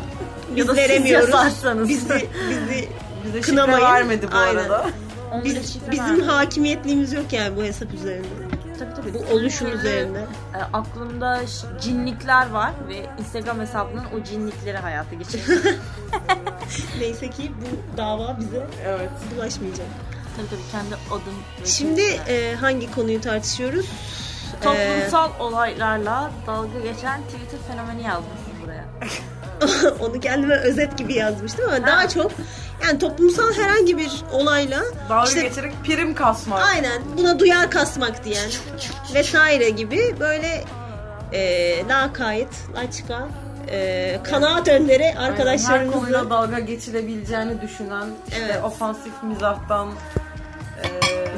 [0.51, 1.29] Biz ya da siz veremiyoruz.
[1.29, 1.89] yazarsanız.
[1.89, 2.09] Bizi,
[2.49, 2.89] bizi
[3.25, 3.81] Bize şifre Kınamayın.
[3.81, 4.59] vermedi bu Aynen.
[4.59, 4.89] arada.
[5.43, 6.27] Biz, şifre bizim vermedim.
[6.27, 8.27] hakimiyetliğimiz yok yani bu hesap üzerinde.
[8.79, 9.13] Tabii tabii.
[9.13, 10.19] Bu oluşum üzerinde.
[10.55, 11.41] E, aklımda
[11.81, 15.61] cinlikler var ve Instagram hesabının o cinlikleri hayata geçiriyor.
[16.99, 19.09] Neyse ki bu dava bize Evet.
[19.35, 19.87] bulaşmayacak.
[20.37, 21.33] tabii tabii kendi adım.
[21.65, 23.85] Şimdi e, hangi konuyu tartışıyoruz?
[24.63, 28.85] Toplumsal olaylarla dalga geçen Twitter fenomeni yazmışsın buraya.
[29.99, 32.31] onu kendime özet gibi yazmıştım ama daha çok
[32.83, 36.61] yani toplumsal herhangi bir olayla Dalga işte geçerek prim kasmak.
[36.63, 38.49] aynen buna duyar kasmak diyen
[39.13, 40.63] vesaire gibi böyle
[41.31, 43.27] e, lakayt, laçka,
[43.69, 48.63] e, kanaat önderi Her konuyla arkadaşlarımızla dalga geçilebileceğini düşünen, işte Evet.
[48.63, 49.87] ofansif mizahtan
[50.83, 50.87] e,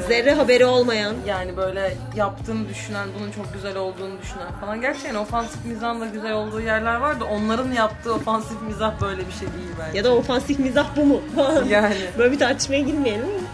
[0.08, 4.80] zerre haberi olmayan yani böyle yaptığını düşünen, bunun çok güzel olduğunu düşünen falan.
[4.80, 9.26] Gerçi yani ofansif mizahın da güzel olduğu yerler var da onların yaptığı ofansif mizah böyle
[9.26, 9.98] bir şey değil bence.
[9.98, 11.20] ya da ofansif mizah bu mu?
[11.68, 11.96] Yani.
[12.18, 13.48] Böyle bir tartışmaya girmeyelim ama.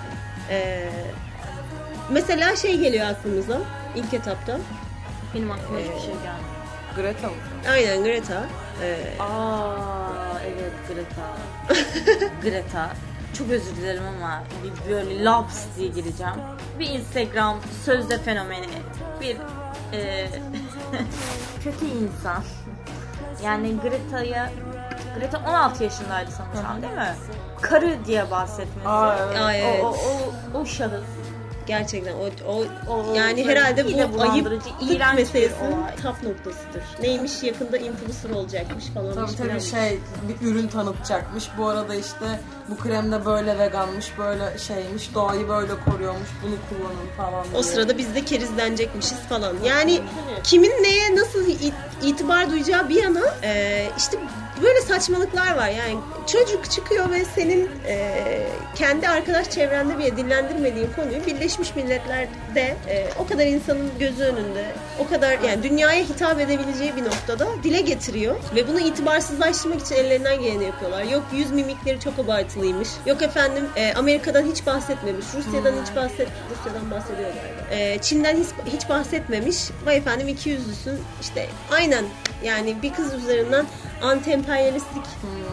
[0.51, 0.89] E,
[2.11, 3.59] mesela şey geliyor aklımıza
[3.97, 4.59] ilk etapta.
[5.35, 6.51] Benim aklıma hiçbir şey gelmedi.
[6.97, 7.35] Greta mı?
[7.71, 8.43] Aynen Greta.
[8.83, 11.27] E, Aa evet Greta.
[12.43, 12.91] Greta.
[13.41, 16.35] Çok özür dilerim ama bir böyle laps diye gireceğim.
[16.79, 18.67] Bir Instagram sözde fenomeni.
[19.21, 19.37] Bir
[19.93, 20.29] e,
[21.65, 22.43] kötü insan.
[23.45, 24.51] Yani Greta'ya
[25.19, 27.15] Greta 16 yaşındaydı sanırsam değil mi?
[27.61, 28.89] Karı diye bahsetmesi.
[28.89, 29.37] Aa, evet.
[29.37, 29.85] Aa, evet.
[29.85, 29.97] O, o,
[30.55, 31.05] o, o şahıs.
[31.71, 34.63] Gerçekten o, o, O yani herhalde bu ayıplık
[35.17, 36.83] meselesinin taf noktasıdır.
[37.03, 39.15] Neymiş yakında influencer olacakmış falan.
[39.15, 39.71] Tabii tabii filanmış.
[39.71, 41.49] şey bir ürün tanıtacakmış.
[41.59, 47.09] Bu arada işte bu krem de böyle veganmış, böyle şeymiş, doğayı böyle koruyormuş, bunu kullanın
[47.17, 47.57] falan diye.
[47.57, 49.57] O sırada biz de kerizlenecekmişiz falan.
[49.65, 50.01] Yani
[50.45, 54.19] kimin neye nasıl it- itibar duyacağı bir yana e, işte
[54.63, 55.69] böyle saçmalıklar var.
[55.69, 58.17] Yani çocuk çıkıyor ve senin e,
[58.75, 64.65] kendi arkadaş çevrende bile dillendirmediğin konuyu Birleşmiş Milletler'de e, o kadar insanın gözü önünde
[64.99, 70.43] o kadar yani dünyaya hitap edebileceği bir noktada dile getiriyor ve bunu itibarsızlaştırmak için ellerinden
[70.43, 71.03] geleni yapıyorlar.
[71.03, 72.89] Yok yüz mimikleri çok abartılıymış.
[73.07, 75.27] Yok efendim e, Amerika'dan hiç bahsetmemiş.
[75.37, 77.31] Rusya'dan hiç bahset Rusya'dan bahsediyor.
[77.71, 79.57] E, Çin'den hiç, hiç bahsetmemiş.
[79.87, 80.99] Vay efendim iki yüzlüsün.
[81.21, 82.05] İşte aynen
[82.45, 83.67] yani bir kız üzerinden
[84.03, 85.05] anti-emperyalistlik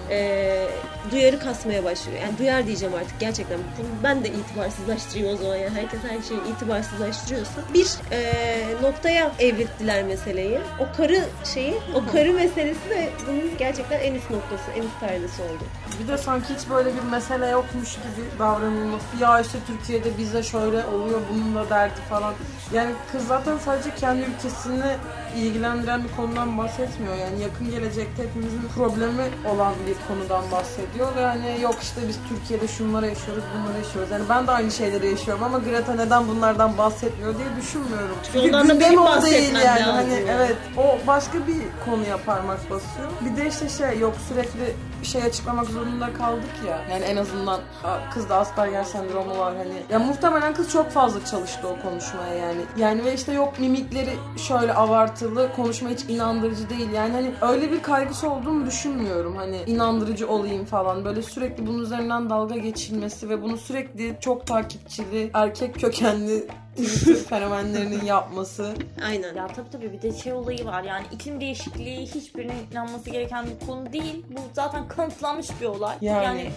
[0.10, 0.68] e,
[1.12, 2.20] duyarı kasmaya başlıyor.
[2.22, 3.58] Yani duyar diyeceğim artık gerçekten.
[3.58, 5.56] Bunu ben de itibarsızlaştırayım o zaman.
[5.56, 7.62] Yani herkes her şeyi itibarsızlaştırıyorsa.
[7.74, 8.34] Bir e,
[8.82, 10.60] noktaya evrittiler meseleyi.
[10.80, 15.42] O karı şeyi, o karı meselesi de bunun gerçekten en üst noktası, en üst perdesi
[15.42, 15.64] oldu.
[16.04, 19.06] Bir de sanki hiç böyle bir mesele yokmuş gibi davranılması.
[19.20, 22.34] Ya işte Türkiye'de bize şöyle oluyor, bunun da derdi falan.
[22.74, 24.96] Yani kız zaten sadece kendi ülkesini
[25.36, 27.16] ilgilendiren bir konudan bahsetmiyor.
[27.16, 31.16] Yani yakın gelecekte hepimizin problemi olan bir konudan bahsediyor.
[31.16, 34.12] Ve hani yok işte biz Türkiye'de şunları yaşıyoruz, bunları yaşıyoruz.
[34.12, 38.18] Yani ben de aynı şeyleri yaşıyorum ama Greta neden bunlardan bahsetmiyor diye düşünmüyorum.
[38.34, 39.82] Çünkü ondan benim o değil yani.
[39.82, 43.10] Hani evet o başka bir konuya parmak basıyor.
[43.22, 45.87] Bir de işte şey yok sürekli bir şey açıklamak zorunda
[46.18, 46.80] kaldık ya.
[46.92, 49.84] Yani en azından a, kızda Asperger sendromu var hani.
[49.90, 52.62] Ya muhtemelen kız çok fazla çalıştı o konuşmaya yani.
[52.78, 56.92] Yani ve işte yok mimikleri şöyle abartılı, konuşma hiç inandırıcı değil.
[56.92, 59.36] Yani hani öyle bir kaygısı olduğunu düşünmüyorum.
[59.36, 61.06] Hani inandırıcı olayım falan.
[61.06, 66.48] Böyle sürekli bunun üzerinden dalga geçilmesi ve bunu sürekli çok takipçili, erkek kökenli
[66.86, 68.74] Twitter fenomenlerinin yapması.
[69.06, 69.36] Aynen.
[69.36, 73.68] Ya tabii tabii bir de şey olayı var yani iklim değişikliği hiçbirinin inanması gereken bir
[73.68, 74.26] konu değil.
[74.30, 75.96] Bu zaten kanıtlanmış bir olay.
[76.02, 76.24] Yani.
[76.26, 76.52] Yani,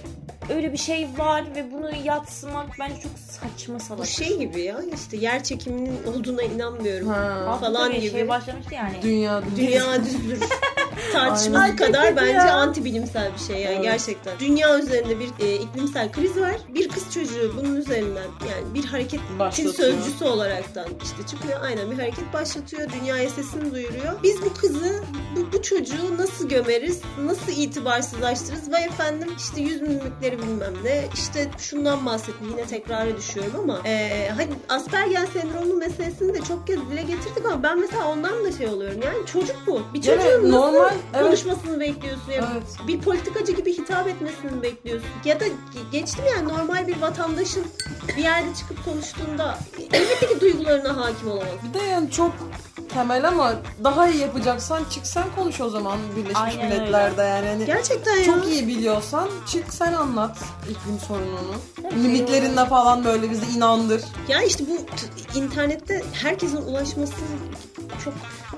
[0.55, 4.01] öyle bir şey var ve bunu yatsımak bence çok saçma salak.
[4.03, 7.59] Bu şey gibi ya işte yer çekiminin olduğuna inanmıyorum Ha.
[7.61, 8.11] falan Tabii gibi.
[8.11, 9.03] Şey başlamıştı yani.
[9.03, 10.41] Dünya Dünya düzdür.
[11.13, 11.77] Tartışması Aynen.
[11.77, 12.55] kadar bence ya.
[12.55, 13.85] anti bilimsel bir şey yani Evet.
[13.85, 14.39] gerçekten.
[14.39, 16.57] Dünya üzerinde bir e, iklimsel kriz var.
[16.75, 19.73] Bir kız çocuğu bunun üzerinden yani bir hareketin Başlatıyor.
[20.11, 21.61] Sözcüsü olaraktan işte çıkıyor.
[21.63, 22.89] Aynen bir hareket başlatıyor.
[23.01, 24.23] Dünyaya sesini duyuruyor.
[24.23, 25.03] Biz bu kızı,
[25.37, 27.01] bu, bu çocuğu nasıl gömeriz?
[27.25, 28.73] Nasıl itibarsızlaştırırız?
[28.73, 31.05] Vay efendim işte yüz mimikleri bilmem ne.
[31.15, 32.49] İşte şundan bahsettim.
[32.51, 37.63] Yine tekrara düşüyorum ama e, hani Asperger sendromu meselesini de çok kez dile getirdik ama
[37.63, 39.01] ben mesela ondan da şey oluyorum.
[39.05, 39.81] Yani çocuk bu.
[39.95, 41.25] Bir Evet, çocuğun nasıl normal, evet.
[41.27, 42.33] konuşmasını bekliyorsun?
[42.33, 42.89] Ya Evet.
[42.89, 45.09] Bir politikacı gibi hitap etmesini bekliyorsun?
[45.25, 47.65] Ya da ge- geçtim yani normal bir vatandaşın
[48.17, 49.59] bir yerde çıkıp konuştuğunda
[50.01, 51.49] elbette ki duyguları konularına hakim olamaz.
[51.69, 52.33] Bir de yani çok
[52.95, 53.53] temel ama
[53.85, 57.47] daha iyi yapacaksan çık sen konuş o zaman Birleşmiş Aynen Milletler'de yani.
[57.49, 58.25] Hani Gerçekten ya.
[58.25, 61.55] çok iyi biliyorsan çık sen anlat iklim sorununu.
[61.83, 61.95] Tabii.
[61.95, 64.03] Mimiklerinle falan böyle bizi inandır.
[64.29, 67.13] Ya işte bu t- internette herkesin ulaşması
[68.05, 68.15] çok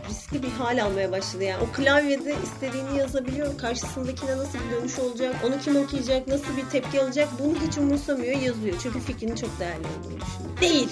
[0.08, 1.62] riskli bir hal almaya başladı yani.
[1.62, 3.58] O klavyede istediğini yazabiliyor.
[3.58, 8.40] Karşısındakine nasıl bir dönüş olacak, onu kim okuyacak, nasıl bir tepki alacak bunu hiç umursamıyor
[8.40, 8.76] yazıyor.
[8.82, 10.60] Çünkü fikrinin çok değerli olduğunu düşünüyor.
[10.60, 10.88] Değil.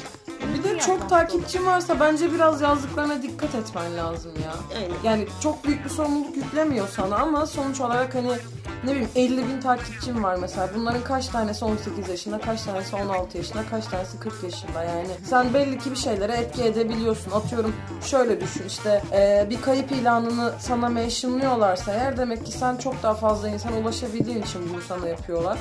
[0.54, 4.78] Bir de çok takipçin varsa bence biraz yazdıklarına dikkat etmen lazım ya.
[4.78, 4.94] Aynen.
[5.04, 8.32] Yani çok büyük bir sorumluluk yüklemiyor sana ama sonuç olarak hani
[8.84, 10.70] ne bileyim 50 bin takipçin var mesela.
[10.74, 15.08] Bunların kaç tanesi 18 yaşında, kaç tanesi 16 yaşında, kaç tanesi 40 yaşında yani.
[15.24, 17.30] Sen belli ki bir şeylere etki edebiliyorsun.
[17.30, 23.02] Atıyorum şöyle düşün işte e, bir kayıp ilanını sana mentionlıyorlarsa eğer demek ki sen çok
[23.02, 25.58] daha fazla insana ulaşabildiğin için bunu sana yapıyorlar.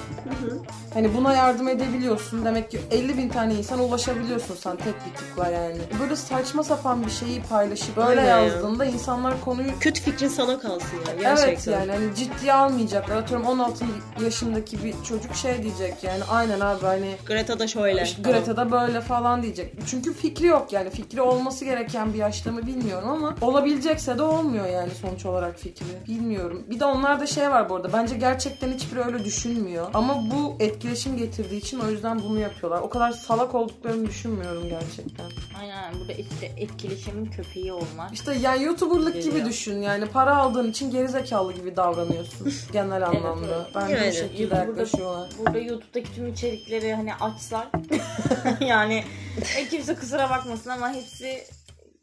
[0.94, 2.46] Hani buna yardım edebiliyorsun.
[2.46, 5.78] Demek ki 50 bin tane insana ulaşabiliyorsun sen tek bir tıkla yani.
[6.02, 8.40] Böyle saçma sapan bir şeyi paylaşıp böyle Öyle ya.
[8.40, 11.48] yazdığında insanlar konuyu Kötü fikrin sana kalsın yani gerçekten.
[11.50, 13.16] Evet yani hani ciddiye almayacaklar.
[13.16, 13.86] Atıyorum 16
[14.24, 18.04] yaşındaki bir çocuk şey diyecek yani aynen abi hani Greta da şöyle.
[18.24, 19.74] Greta da böyle falan diyecek.
[19.88, 24.66] Çünkü fikri yok yani fikri olması gereken bir yaşta mı bilmiyorum ama olabilecekse de olmuyor
[24.70, 25.86] yani sonuç olarak fikri.
[26.08, 26.64] Bilmiyorum.
[26.70, 27.94] Bir de onlarda şey var bu arada.
[27.94, 29.88] Bence gerçekten hiçbiri öyle düşünmüyor.
[29.94, 32.82] Ama bu etkileşim getirdiği için o yüzden bunu yapıyorlar.
[32.82, 35.26] O kadar salak olduklarını düşünmüyorum gerçekten.
[35.60, 38.14] Aynen burada işte etkileşimin köpeği olmak.
[38.14, 39.46] İşte yani YouTuber'lık gibi Geliyor.
[39.46, 39.82] düşün.
[39.82, 43.48] Yani para aldığın için gerizekalı gibi davranıyorsun genel anlamda.
[43.56, 43.76] evet.
[43.76, 45.30] Bence Yani bu şekilde burada- yaklaşıyorlar.
[45.40, 47.68] Burada YouTube'daki tüm içerikleri hani açsak
[48.62, 49.04] yani
[49.58, 51.44] e, kimse kusura bakmasın ama hepsi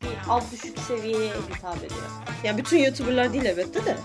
[0.03, 2.01] bir alt düşük seviyeye hitap ediyor.
[2.45, 3.97] Ya bütün YouTuber'lar değil elbette de.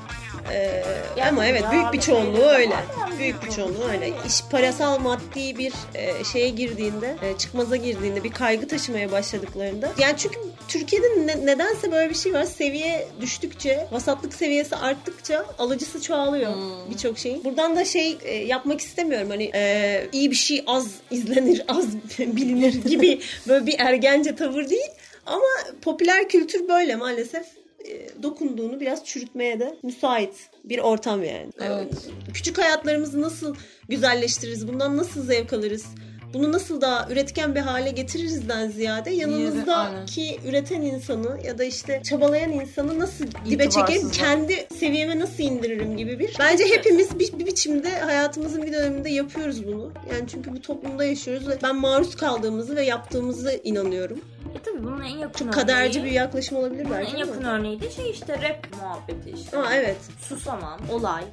[0.52, 0.84] Ee,
[1.18, 2.76] Yani ama evet ya, büyük bir bir çoğunluğu öyle.
[3.20, 4.10] Büyük bir çoğunluğu öyle.
[4.28, 9.92] İş parasal maddi bir e, şeye girdiğinde, e, çıkmaza girdiğinde, bir kaygı taşımaya başladıklarında.
[10.00, 12.44] Yani çünkü Türkiye'de ne- nedense böyle bir şey var.
[12.44, 16.54] Seviye düştükçe, vasatlık seviyesi arttıkça alıcısı çoğalıyor
[16.92, 17.44] birçok şeyin.
[17.44, 19.30] Buradan da şey e, yapmak istemiyorum.
[19.30, 21.86] Hani e, iyi bir şey az izlenir, az
[22.20, 24.90] bilinir gibi böyle bir ergence tavır değil.
[25.26, 27.46] Ama popüler kültür böyle maalesef
[27.86, 31.50] e, dokunduğunu biraz çürütmeye de müsait bir ortam yani.
[31.62, 32.10] Evet.
[32.34, 33.56] Küçük hayatlarımızı nasıl
[33.90, 34.68] güzelleştiririz?
[34.68, 35.86] Bundan nasıl zevk alırız?
[36.34, 42.52] Bunu nasıl daha üretken bir hale getiririzden ziyade yanımızdaki üreten insanı ya da işte çabalayan
[42.52, 46.36] insanı nasıl dibe çekerim, kendi seviyeme nasıl indiririm gibi bir.
[46.40, 49.92] Bence hepimiz bir, bir biçimde hayatımızın bir döneminde yapıyoruz bunu.
[50.14, 54.22] Yani çünkü bu toplumda yaşıyoruz ve ben maruz kaldığımızı ve yaptığımızı inanıyorum.
[54.56, 57.44] E tabii bunun en yakın Çok kaderci bir örneği, yaklaşım olabilir bunun belki en yakın
[57.44, 57.54] ama.
[57.54, 59.58] örneği de şey işte rap muhabbeti işte.
[59.58, 59.98] Aa, evet.
[60.22, 61.24] Susamam, olay.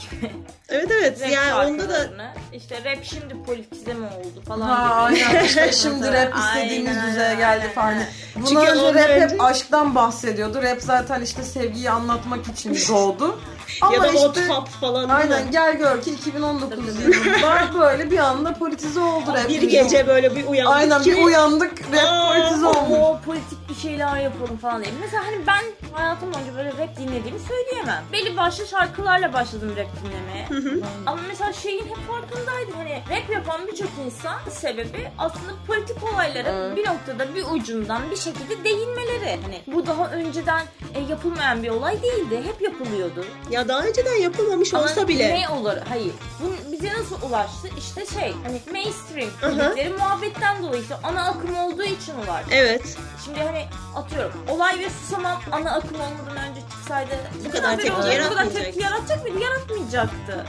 [0.68, 1.20] Evet evet.
[1.22, 2.10] Rap yani onda da
[2.52, 5.24] işte rap şimdi politize mi oldu falan Ha gibi.
[5.24, 7.72] aynen işte şimdi rap istediğimiz aynen, düzeye geldi aynen.
[7.74, 7.94] falan.
[8.34, 10.62] Bundan Çünkü önce rap hep aşktan bahsediyordu.
[10.62, 13.40] Rap zaten işte sevgiyi anlatmak için doğdu.
[13.80, 15.08] Ama ya da işte o tap falan.
[15.08, 19.48] aynen gel gör ki 2019 yılında böyle bir anda politize oldu rap.
[19.48, 22.98] Bir gece böyle bir uyandık Aynen ki bir uyandık rap Aa, politize olmuş.
[23.00, 24.94] O politik bir şeyler yapalım falan diye.
[25.00, 28.04] Mesela hani ben hayatım boyunca böyle rap dinlediğimi söyleyemem.
[28.12, 30.72] Belli başlı şarkılarla başladım rap dinlemeye.
[31.06, 32.74] Ama mesela şeyin hep farkındaydım.
[32.76, 36.76] Hani rap yapan birçok insan sebebi aslında politik olaylara Evet.
[36.76, 39.38] bir noktada bir ucundan bir şekilde değinmeleri.
[39.42, 40.62] Hani bu daha önceden
[40.94, 42.42] e, yapılmayan bir olay değildi.
[42.46, 43.24] Hep yapılıyordu.
[43.50, 45.34] Ya daha önceden yapılmamış Ama olsa bile.
[45.34, 45.76] Ne olur?
[45.88, 46.12] Hayır.
[46.40, 47.68] Bu bize nasıl ulaştı?
[47.78, 52.50] İşte şey hani mainstream dedikleri muhabbetten dolayı işte ana akım olduğu için ulaştı.
[52.50, 52.96] Evet.
[53.24, 53.64] Şimdi hani
[53.96, 57.14] atıyorum olay ve susamam ana akım olmadan önce çıksaydı
[57.46, 59.38] Bu kadar tepki olacak, Bu kadar tepki yaratacak mıydı?
[59.40, 60.44] Yaratmayacaktı.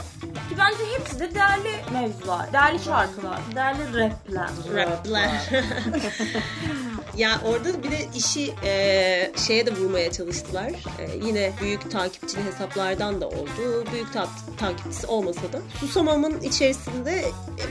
[0.49, 4.49] Ki bence hepsi de değerli mevzular, değerli şarkılar, değerli rapler.
[4.75, 5.49] Rapler.
[7.17, 10.67] ya orada bir de işi e, şeye de vurmaya çalıştılar.
[10.69, 13.85] E, yine büyük takipçili hesaplardan da oldu.
[13.93, 15.59] Büyük ta- takipçisi olmasa da.
[15.79, 17.21] Susamam'ın içerisinde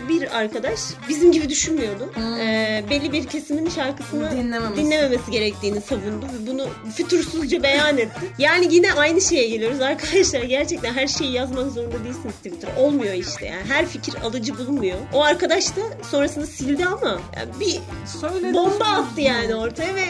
[0.09, 2.13] bir arkadaş bizim gibi düşünmüyordu.
[2.41, 4.77] E, belli bir kesimin şarkısını Dinlememesi.
[4.85, 8.21] dinlememesi gerektiğini savundu ve bunu fütursuzca beyan etti.
[8.39, 10.43] Yani yine aynı şeye geliyoruz arkadaşlar.
[10.43, 12.69] Gerçekten her şeyi yazmak zorunda değilsiniz Twitter.
[12.77, 13.63] Olmuyor işte yani.
[13.69, 14.99] Her fikir alıcı bulunmuyor.
[15.13, 17.81] O arkadaş da sonrasında sildi ama yani bir
[18.21, 18.55] Söyledi.
[18.55, 20.05] bomba attı yani ortaya ve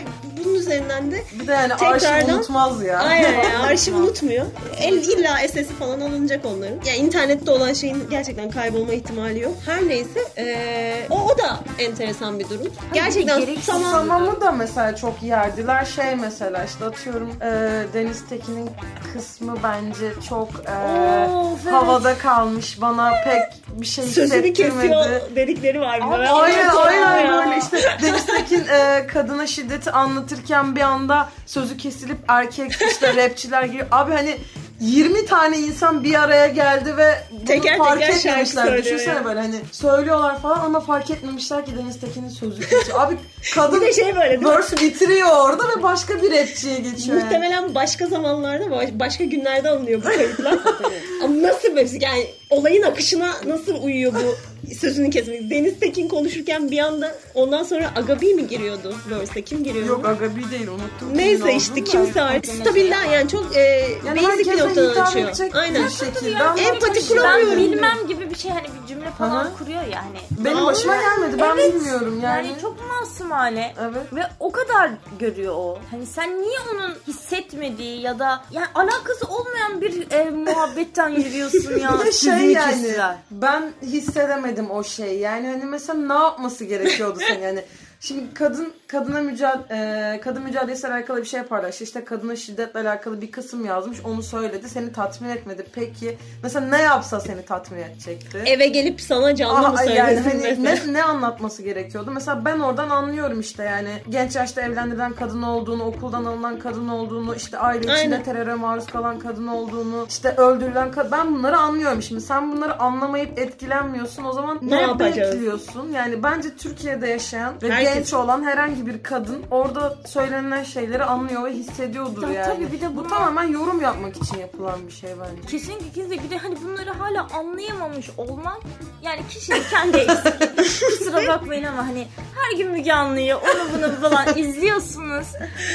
[0.45, 2.99] bunun üzerinden de Bir de yani Tekrardan- arşiv unutmaz ya.
[2.99, 4.47] aynen yani arşiv unutmuyor.
[4.81, 6.77] El, illa SS'i falan alınacak onların.
[6.87, 9.55] Yani internette olan şeyin gerçekten kaybolma ihtimali yok.
[9.67, 12.73] Her neyse eee, o, o da enteresan bir durum.
[12.95, 13.91] Gerçekten gereksiz tamam.
[13.93, 15.85] Samamı da mesela çok yerdiler.
[15.85, 17.47] Şey mesela işte atıyorum e,
[17.95, 18.71] Deniz Tekin'in
[19.15, 21.73] kısmı bence çok e, Of, evet.
[21.75, 22.81] havada kalmış.
[22.81, 26.01] Bana pek bir şey Sözünü kesiyor dedikleri var.
[26.01, 26.05] de.
[26.11, 27.45] Ben Aynen anlatıyorum aynen ya.
[27.47, 33.63] böyle işte Deniz Tekin e, kadına şiddeti anlatırken bir anda sözü kesilip erkek işte rapçiler
[33.65, 33.87] giriyor.
[33.91, 34.39] Abi hani
[34.83, 38.79] 20 tane insan bir araya geldi ve bunu Teker fark teker etmemişler.
[38.85, 39.25] Düşünsene ya.
[39.25, 43.01] böyle hani söylüyorlar falan ama fark etmemişler ki Deniz Tekin'in sözü kesiyor.
[43.01, 43.17] Abi
[43.55, 47.17] kadın Bir şey böyle verse bitiriyor orada ve başka bir rapçiye geçiyor.
[47.17, 47.25] yani.
[47.25, 50.59] Muhtemelen başka zamanlarda baş- başka günlerde alınıyor bu kayıtlar.
[51.25, 54.37] Ama nasıl böyle yani olayın akışına nasıl uyuyor bu
[54.81, 55.51] sözünü kesmek?
[55.51, 58.95] Deniz Tekin konuşurken bir anda ondan sonra Agabi mi giriyordu?
[59.11, 59.89] Verse'de kim giriyordu?
[59.89, 61.09] Yok Agabi değil unuttum.
[61.15, 63.61] Neyse işte kimse artık stabilden yani çok e,
[64.07, 65.37] Yani basic bir noktadan açıyor.
[65.55, 65.89] Aynen.
[65.89, 66.31] şekilde.
[66.31, 67.57] Yani Empati ben kuramıyorum.
[67.63, 69.53] bilmem gibi bir şey hani bir cümle falan Aha.
[69.59, 70.45] kuruyor ya hani.
[70.45, 71.75] Benim başıma gelmedi ben Evet.
[71.75, 72.47] bilmiyorum yani.
[72.47, 73.75] Yani çok masumane.
[73.81, 74.13] Evet.
[74.13, 75.79] Ve o kadar görüyor o.
[75.91, 81.93] Hani sen niye onun hissetmediği ya da yani alakası olmayan bir e, muhabbetten yürüyorsun ya.
[82.01, 82.95] Bir de şey yani
[83.31, 85.21] ben hissedemedim o şeyi.
[85.21, 87.65] Yani hani mesela ne yapması gerekiyordu sen yani.
[88.01, 91.85] Şimdi kadın kadına mücadele kadın mücadelesiyle alakalı bir şey paylaştı.
[91.85, 93.99] İşte kadına şiddetle alakalı bir kısım yazmış.
[94.05, 94.69] Onu söyledi.
[94.69, 95.67] Seni tatmin etmedi.
[95.75, 98.43] Peki mesela ne yapsa seni tatmin edecekti?
[98.47, 100.87] Eve gelip sana canlı mı Aa, yani söylesin hani mesela?
[100.87, 102.11] ne, ne anlatması gerekiyordu?
[102.11, 107.35] Mesela ben oradan anlıyorum işte yani genç yaşta evlendirilen kadın olduğunu, okuldan alınan kadın olduğunu,
[107.35, 108.23] işte aile içinde Aynen.
[108.23, 111.13] teröre maruz kalan kadın olduğunu, işte öldürülen kadın.
[111.13, 112.21] Ben bunları anlıyorum şimdi.
[112.21, 114.25] Sen bunları anlamayıp etkilenmiyorsun.
[114.25, 115.35] O zaman Ne ne, yapacağız?
[115.35, 115.93] bekliyorsun?
[115.93, 117.95] Yani bence Türkiye'de yaşayan ve Herkes.
[117.95, 122.55] genç olan herhangi bir kadın orada söylenen şeyleri anlıyor ve hissediyordur Tabii, yani.
[122.55, 125.43] tabii, bir de Bu buna- tamamen yorum yapmak için yapılan bir şey bence.
[125.49, 128.61] Kesinlikle kesinlikle bir de hani bunları hala anlayamamış olman
[129.03, 130.57] yani kişinin kendi eksik.
[130.89, 135.27] Kusura bakmayın ama hani her gün Müge Anlı'yı onu bunu falan izliyorsunuz.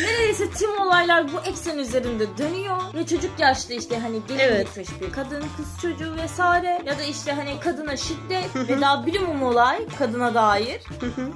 [0.06, 2.78] Neredeyse tüm olaylar bu eksen üzerinde dönüyor.
[2.93, 4.67] Ve çocuk yaşta işte hani gelin Evet.
[4.67, 9.43] gitmiş bir kadın kız çocuğu vesaire ya da işte hani kadına şiddet ve daha bilimum
[9.43, 10.82] olay kadına dair.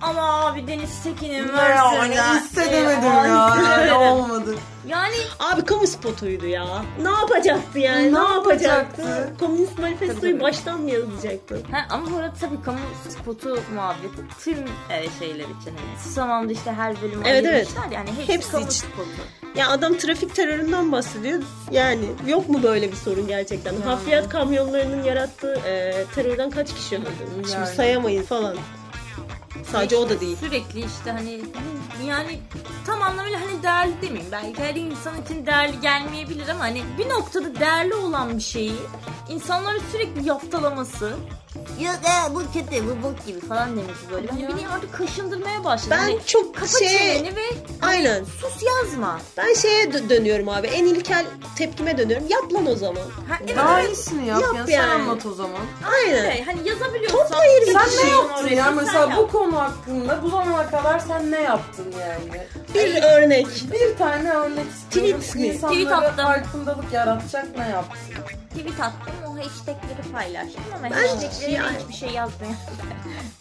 [0.01, 2.39] ama abi Deniz Tekin'in ya hani versiyonu.
[2.39, 3.23] hissedemedim Ee, ya.
[3.25, 3.95] Yani hissedemedim.
[3.95, 4.55] olmadı.
[4.87, 6.65] Yani Abi kamu spotuydu ya.
[7.03, 8.13] Ne yapacaktı yani?
[8.13, 9.01] Ne Ne, yapacaktı?
[9.01, 9.33] yapacaktı?
[9.39, 10.39] Komünist manifestoyu Tabii.
[10.43, 11.61] baştan mı yazacaktı?
[11.71, 12.77] Ha, ama bu arada tabii kamu
[13.09, 14.57] spotu muhabbeti tüm
[14.89, 15.71] e, şeyler için.
[15.77, 17.67] Hani, Susamam'da işte her bölüm Evet, evet.
[17.91, 18.73] yani hepsi, Hepsi kamu için.
[18.87, 19.09] spotu.
[19.55, 21.39] Ya adam trafik teröründen bahsediyor.
[21.71, 23.81] Yani yok mu böyle bir sorun gerçekten?
[23.81, 26.89] Hafriyat kamyonlarının yarattığı e, terörden kaç kişi?
[26.89, 27.67] Şimdi Yani.
[27.67, 28.55] sayamayız falan.
[29.71, 30.37] Sadece o da değil.
[30.39, 31.41] Sürekli işte hani
[32.07, 32.39] yani
[32.87, 34.31] tam anlamıyla hani değerli demeyeyim.
[34.31, 38.73] Belki her insan için değerli gelmeyebilir ama hani bir noktada değerli olan bir şeyi
[39.29, 41.13] insanların sürekli yaftalaması
[41.79, 44.27] ya e, bu kötü bu bok gibi falan demesi böyle.
[44.27, 45.89] Hani beni artık kaşındırmaya başladı.
[45.91, 46.87] Ben hani, çok kapa şey...
[46.97, 47.41] çeneni ve
[47.81, 48.23] Aynen.
[48.23, 49.19] sus yazma.
[49.37, 50.67] Ben şeye dö- dönüyorum abi.
[50.67, 51.25] En ilkel
[51.57, 52.27] tepkime dönüyorum.
[52.29, 53.01] Yap lan o zaman.
[53.29, 53.89] Ha, evet, Daha evet.
[53.91, 54.65] iyisini yap, Yap ya.
[54.65, 54.91] Sen yani.
[55.03, 55.61] anlat o zaman.
[55.95, 56.25] Aynen.
[56.25, 58.05] Evet, hani yazabiliyorsan Topla yirmi Sen kişi.
[58.05, 58.63] ne yaptın oraya, ya?
[58.63, 59.17] sen Mesela yap.
[59.17, 62.41] bu konu hakkında bu zamana kadar sen ne yaptın yani?
[62.73, 63.47] Bir örnek.
[63.71, 65.21] Bir tane örnek istiyorum.
[65.21, 65.47] Tweet mi?
[65.47, 66.25] İnsanlara Tweet attım.
[66.25, 67.99] farkındalık yaratacak ne yaptın?
[68.49, 72.53] tweet attım o hashtagleri paylaştım ama Ben- hashtagleri yani- hiçbir şey yazmıyor.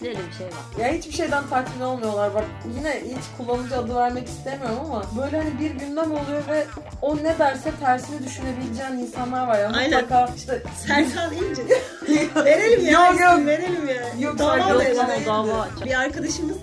[0.02, 0.84] Böyle bir şey var.
[0.86, 2.34] Ya hiçbir şeyden tatmin olmuyorlar.
[2.34, 2.44] Bak
[2.78, 6.66] yine hiç kullanıcı adı vermek istemiyorum ama böyle hani bir gündem oluyor ve
[7.02, 9.72] o ne derse tersini düşünebileceğin insanlar var ya.
[9.76, 10.02] Aynen.
[10.02, 11.62] Mutlaka işte Serkan İnce.
[12.44, 12.90] verelim ya.
[13.10, 13.46] Yok, yok.
[13.46, 13.94] Verelim ya.
[14.18, 15.26] Yok, Dava değildi.
[15.26, 15.68] dava.
[15.84, 16.56] Bir arkadaşımız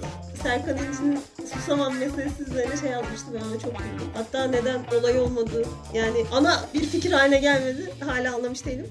[0.44, 1.20] Serkan İnci'nin
[1.56, 4.10] susamam meselesi üzerine şey yazmıştı ben ona çok güldüm.
[4.14, 8.88] Hatta neden olay olmadı yani ana bir fikir haline gelmedi hala anlamış değilim.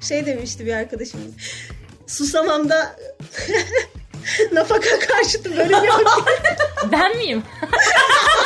[0.00, 1.32] Şey demişti bir arkadaşımız.
[2.06, 2.96] Susamam'da
[4.52, 6.24] nafaka karşıtı bölüm yok.
[6.92, 7.42] Ben miyim?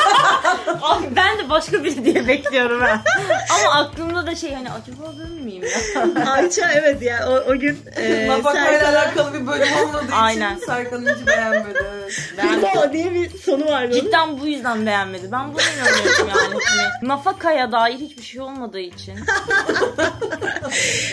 [0.83, 3.03] Abi ben de başka biri diye bekliyorum ha.
[3.51, 6.33] Ama aklımda da şey hani acaba ben miyim ya?
[6.33, 10.57] Ayça evet ya o, o gün e, nafakayla Serkan'a alakalı bir bölüm olmadığı için Aynen.
[10.57, 11.79] Serkan'ı hiç beğenmedi.
[11.95, 12.13] Evet.
[12.39, 13.93] Ben diye bir sonu vardı.
[13.93, 14.01] onun.
[14.01, 15.33] cidden bu yüzden beğenmedi.
[15.33, 16.61] Ben buna inanıyorum yani.
[16.65, 19.19] Hani nafakaya dair hiçbir şey olmadığı için.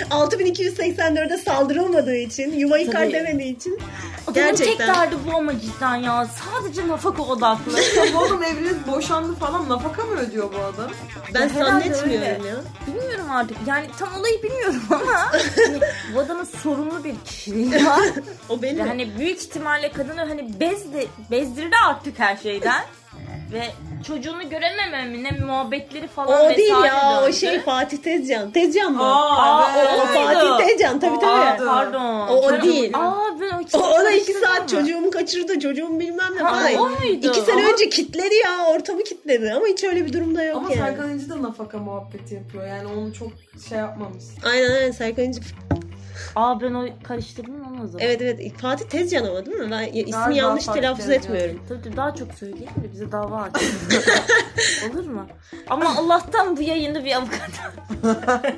[0.10, 3.14] 6284'e saldırılmadığı için, yuva yıkar Tabii.
[3.14, 3.80] demediği için
[4.26, 6.26] tek gerçekten derdi bu ama cidden ya.
[6.26, 7.80] Sadece nafaka odaklı.
[8.14, 10.92] Bu adam evlenip boşandı falan nafaka mı ödüyor bu adam?
[11.34, 12.56] ben Herhalde zannetmiyorum ya.
[12.88, 13.58] Bilmiyorum artık.
[13.68, 15.80] Yani tam olayı bilmiyorum ama hani
[16.16, 18.00] bu adamın sorunlu bir kişiliği var.
[18.50, 18.78] O belli.
[18.78, 22.84] Ve hani büyük ihtimalle kadını hani bezdi, bezdirdi artık her şeyden.
[23.54, 23.64] Ve
[24.08, 27.34] çocuğunu göremememine muhabbetleri falan o değil ya o döndü.
[27.36, 28.52] şey Fatih Tezcan.
[28.52, 29.04] Tezcan mı?
[29.04, 29.90] Aa, evet.
[30.04, 30.06] o?
[30.06, 31.68] Fatih Tezcan tabii Aa, tabii.
[31.68, 32.28] pardon.
[32.28, 32.92] O- o değil.
[32.94, 34.68] Aa ben o O, o da iki saat ama.
[34.68, 36.76] çocuğumu kaçırdı, çocuğumu bilmem ne Ha, falan.
[36.76, 37.28] o muydu?
[37.28, 39.54] İki sene Ama- önce kitledi ya, ortamı kitledi.
[39.54, 40.80] Ama hiç öyle bir durumda yok Ama yani.
[40.80, 42.68] Serkan İnci de nafaka muhabbeti yapıyor.
[42.68, 43.30] Yani onu çok
[43.70, 44.24] şey yapmamış.
[44.46, 45.40] Aynen aynen Serkan İnci
[46.36, 48.00] Aa ben o karıştırdım onu o zaman.
[48.06, 49.72] Evet evet Fatih Tezcan ama değil mi?
[49.72, 51.24] Ben ismi Galiba yanlış Fatih telaffuz Tezcan.
[51.36, 51.64] etmiyorum.
[51.70, 53.68] Tabii tabii, daha çok söyleyelim de bize dava açın.
[54.94, 55.26] Olur mu?
[55.70, 57.40] Ama Allah'tan bu yayında bir avukat.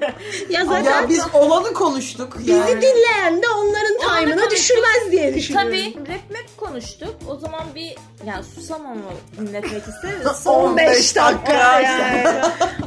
[0.50, 2.82] Ya zaten Ya biz olanı konuştuk bizi yani.
[2.82, 5.70] dinleyen de onların time'ını düşürmez diye düşünüyorum.
[5.72, 7.16] Tabii rap map konuştuk.
[7.28, 7.96] O zaman bir
[8.26, 9.02] yani susamamı
[9.40, 10.48] dinletmek isteriz.
[10.48, 12.42] 15 dakika yani.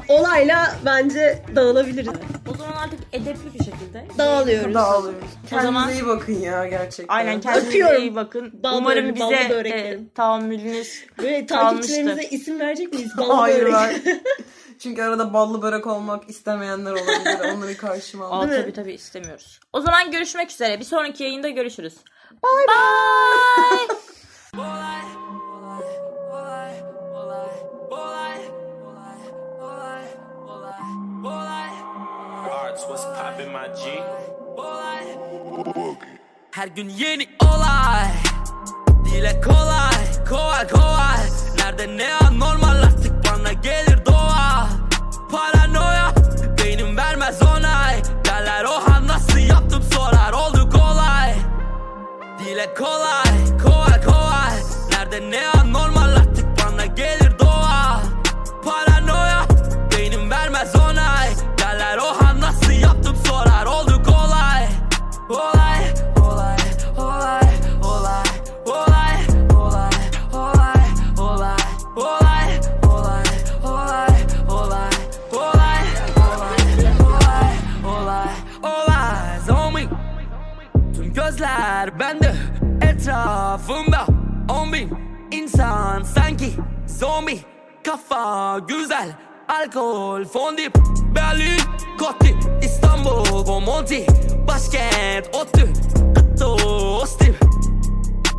[0.08, 2.08] Olayla bence dağılabiliriz.
[2.54, 4.06] O zaman artık edepli bir şekilde.
[4.18, 4.74] Dağılıyoruz.
[4.74, 5.28] Dağılıyoruz.
[5.50, 7.14] Kendinize zaman- iyi bakın ya gerçekten.
[7.14, 8.02] Aynen kendinize Öpüyorum.
[8.02, 8.50] iyi bakın.
[8.62, 13.10] Ballı Umarım börek, bize ballı e, tahammülünüz Böyle takipçilerimize isim verecek miyiz?
[13.18, 14.02] Ballı Hayır börek.
[14.78, 17.54] Çünkü arada ballı börek olmak istemeyenler olabilir.
[17.56, 18.48] Onları karşıma Aa, alın.
[18.50, 18.64] Değil mi?
[18.64, 19.60] tabii tabii istemiyoruz.
[19.72, 20.80] O zaman görüşmek üzere.
[20.80, 21.94] Bir sonraki yayında görüşürüz.
[22.30, 23.96] Bye bye.
[32.50, 34.02] Arts, what's poppin' my G?
[36.52, 38.10] Her gün yeni olay.
[39.04, 41.24] Dile kolay, kolay kolay.
[41.58, 44.68] Nerede ne anormal artık bana gelir doğa.
[45.32, 46.12] Paranoya,
[46.58, 48.02] beynim vermez onay.
[48.24, 49.82] Derler oha nasıl yaptım?
[49.82, 51.34] sorar oldu kolay.
[52.38, 54.54] Dile kolay, kolay kolay.
[54.90, 55.43] Nerede ne
[87.04, 87.40] zombi.
[87.84, 89.08] Kafa güzel,
[89.48, 90.74] alkol fondip,
[91.14, 91.60] Berlin,
[91.98, 94.06] Kotti, İstanbul, Bomonti,
[94.48, 95.72] başkent, ODTÜ,
[96.14, 96.46] Gıttı,
[97.02, 97.36] Ostim.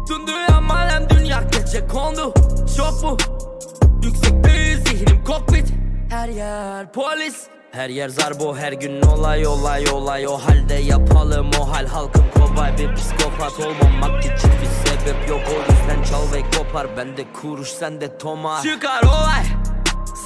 [0.08, 2.34] Tüm dünya malem dünya gece kondu,
[2.78, 3.18] şok bu.
[4.04, 5.68] Yüksekteyiz zihnim kokpit
[6.10, 11.72] Her yer polis her yer zarbo her gün olay olay olay O halde yapalım o
[11.72, 12.26] hal halkım
[12.56, 15.42] kobay Bir psikopat olmamak için bir sebep yok.
[15.48, 16.98] O yüzden çal ve kopar.
[16.98, 19.44] Bende kuruş sende tomar Çıkar olay.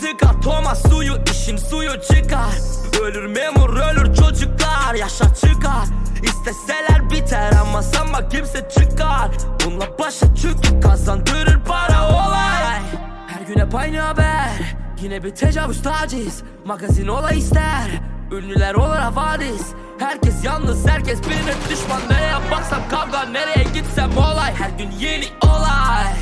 [0.01, 2.53] Sıkar Thomas suyu işin suyu çıkar.
[3.01, 4.93] Ölür memur ölür çocuklar.
[4.95, 5.86] Yaşa çıkar.
[6.23, 9.32] İsteseler biter ama sanma kimse çıkar.
[9.65, 12.82] Bununla başa çünkü kazandırır para olay.
[13.27, 14.75] Her gün hep aynı haber.
[15.01, 16.43] Yine bir tecavüz taciz.
[16.65, 19.67] Magazin olay ister Ünlüler olur havadis
[19.99, 22.01] Herkes yalnız herkes birine düşman.
[22.09, 24.53] Nereye baksam kavga nereye gitsem olay.
[24.55, 26.13] Her gün yeni olay.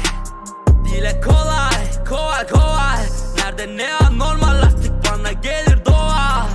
[0.86, 2.98] Dile kolay, kolay kolay.
[3.38, 6.48] Nerede ne anormal artık bana gelir doğa.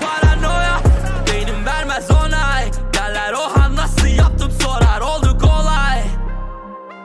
[0.00, 0.80] Paranoya,
[1.32, 2.70] beynim vermez onay.
[2.94, 4.50] Derler oha nasıl yaptım?
[4.50, 6.02] sorar oldu kolay.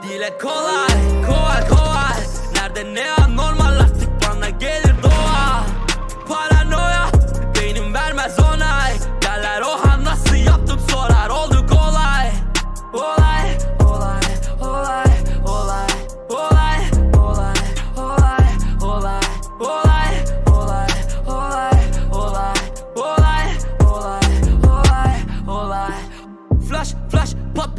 [0.03, 2.21] Dile kolay, kolay kolay.
[2.55, 3.20] Nerede ne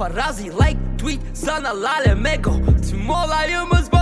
[0.03, 2.53] paparazzi, like, tweet, sana lale mego.
[2.91, 3.97] Tüm olayımız bu.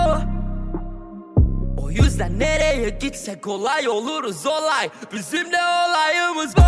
[1.83, 6.61] O yüzden nereye gitsek olay oluruz olay Bizim de olayımız bu.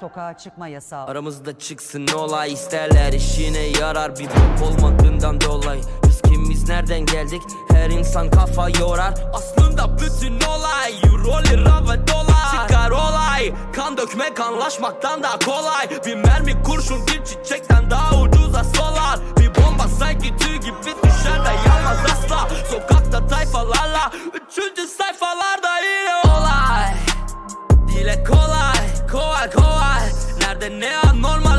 [0.00, 1.06] Sokağa çıkma yasağı.
[1.06, 4.16] Aramızda çıksın olay isterler işine yarar.
[4.18, 7.42] Bir bok olmadığından dolayı Biz kimiz nereden geldik?
[7.70, 9.14] Her insan kafa yorar.
[9.34, 12.68] Aslında bütün olay euro lira ve dolar.
[12.68, 15.88] Çıkar olay kan dökmek anlaşmaktan daha kolay.
[16.06, 18.07] Bir mermi kurşun bir çiçekten daha
[18.64, 26.14] solar Bir bomba sanki tüy gibi düşer de yanmaz asla Sokakta tayfalarla üçüncü sayfalarda yine
[26.24, 26.94] olay.
[27.88, 30.08] Dile kolay, kolay kolay.
[30.40, 31.57] Nerede ne anormal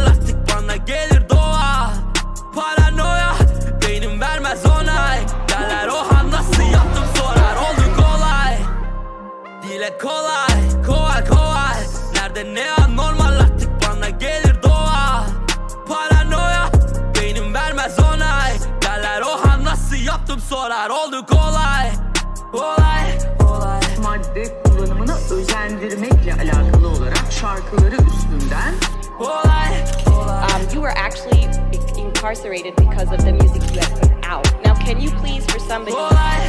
[25.70, 28.74] seslendirmekle alakalı olarak şarkıları üstünden
[29.20, 30.44] Olay, olay.
[30.44, 31.44] Um, you were actually
[31.98, 34.66] incarcerated because of the music you had put out.
[34.66, 35.92] Now can you please for somebody...
[35.92, 36.40] Olay,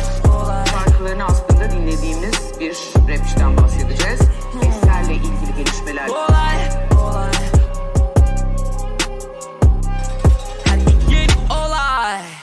[0.42, 0.66] olay.
[0.66, 2.76] Şarkılarını aslında dinlediğimiz bir
[3.08, 4.20] rapçiden bahsedeceğiz.
[4.52, 4.62] Hmm.
[4.62, 6.08] Eserle ilgili gelişmeler...
[6.08, 6.56] Olay,
[7.02, 7.32] olay.
[10.66, 12.39] Hadi gel olay.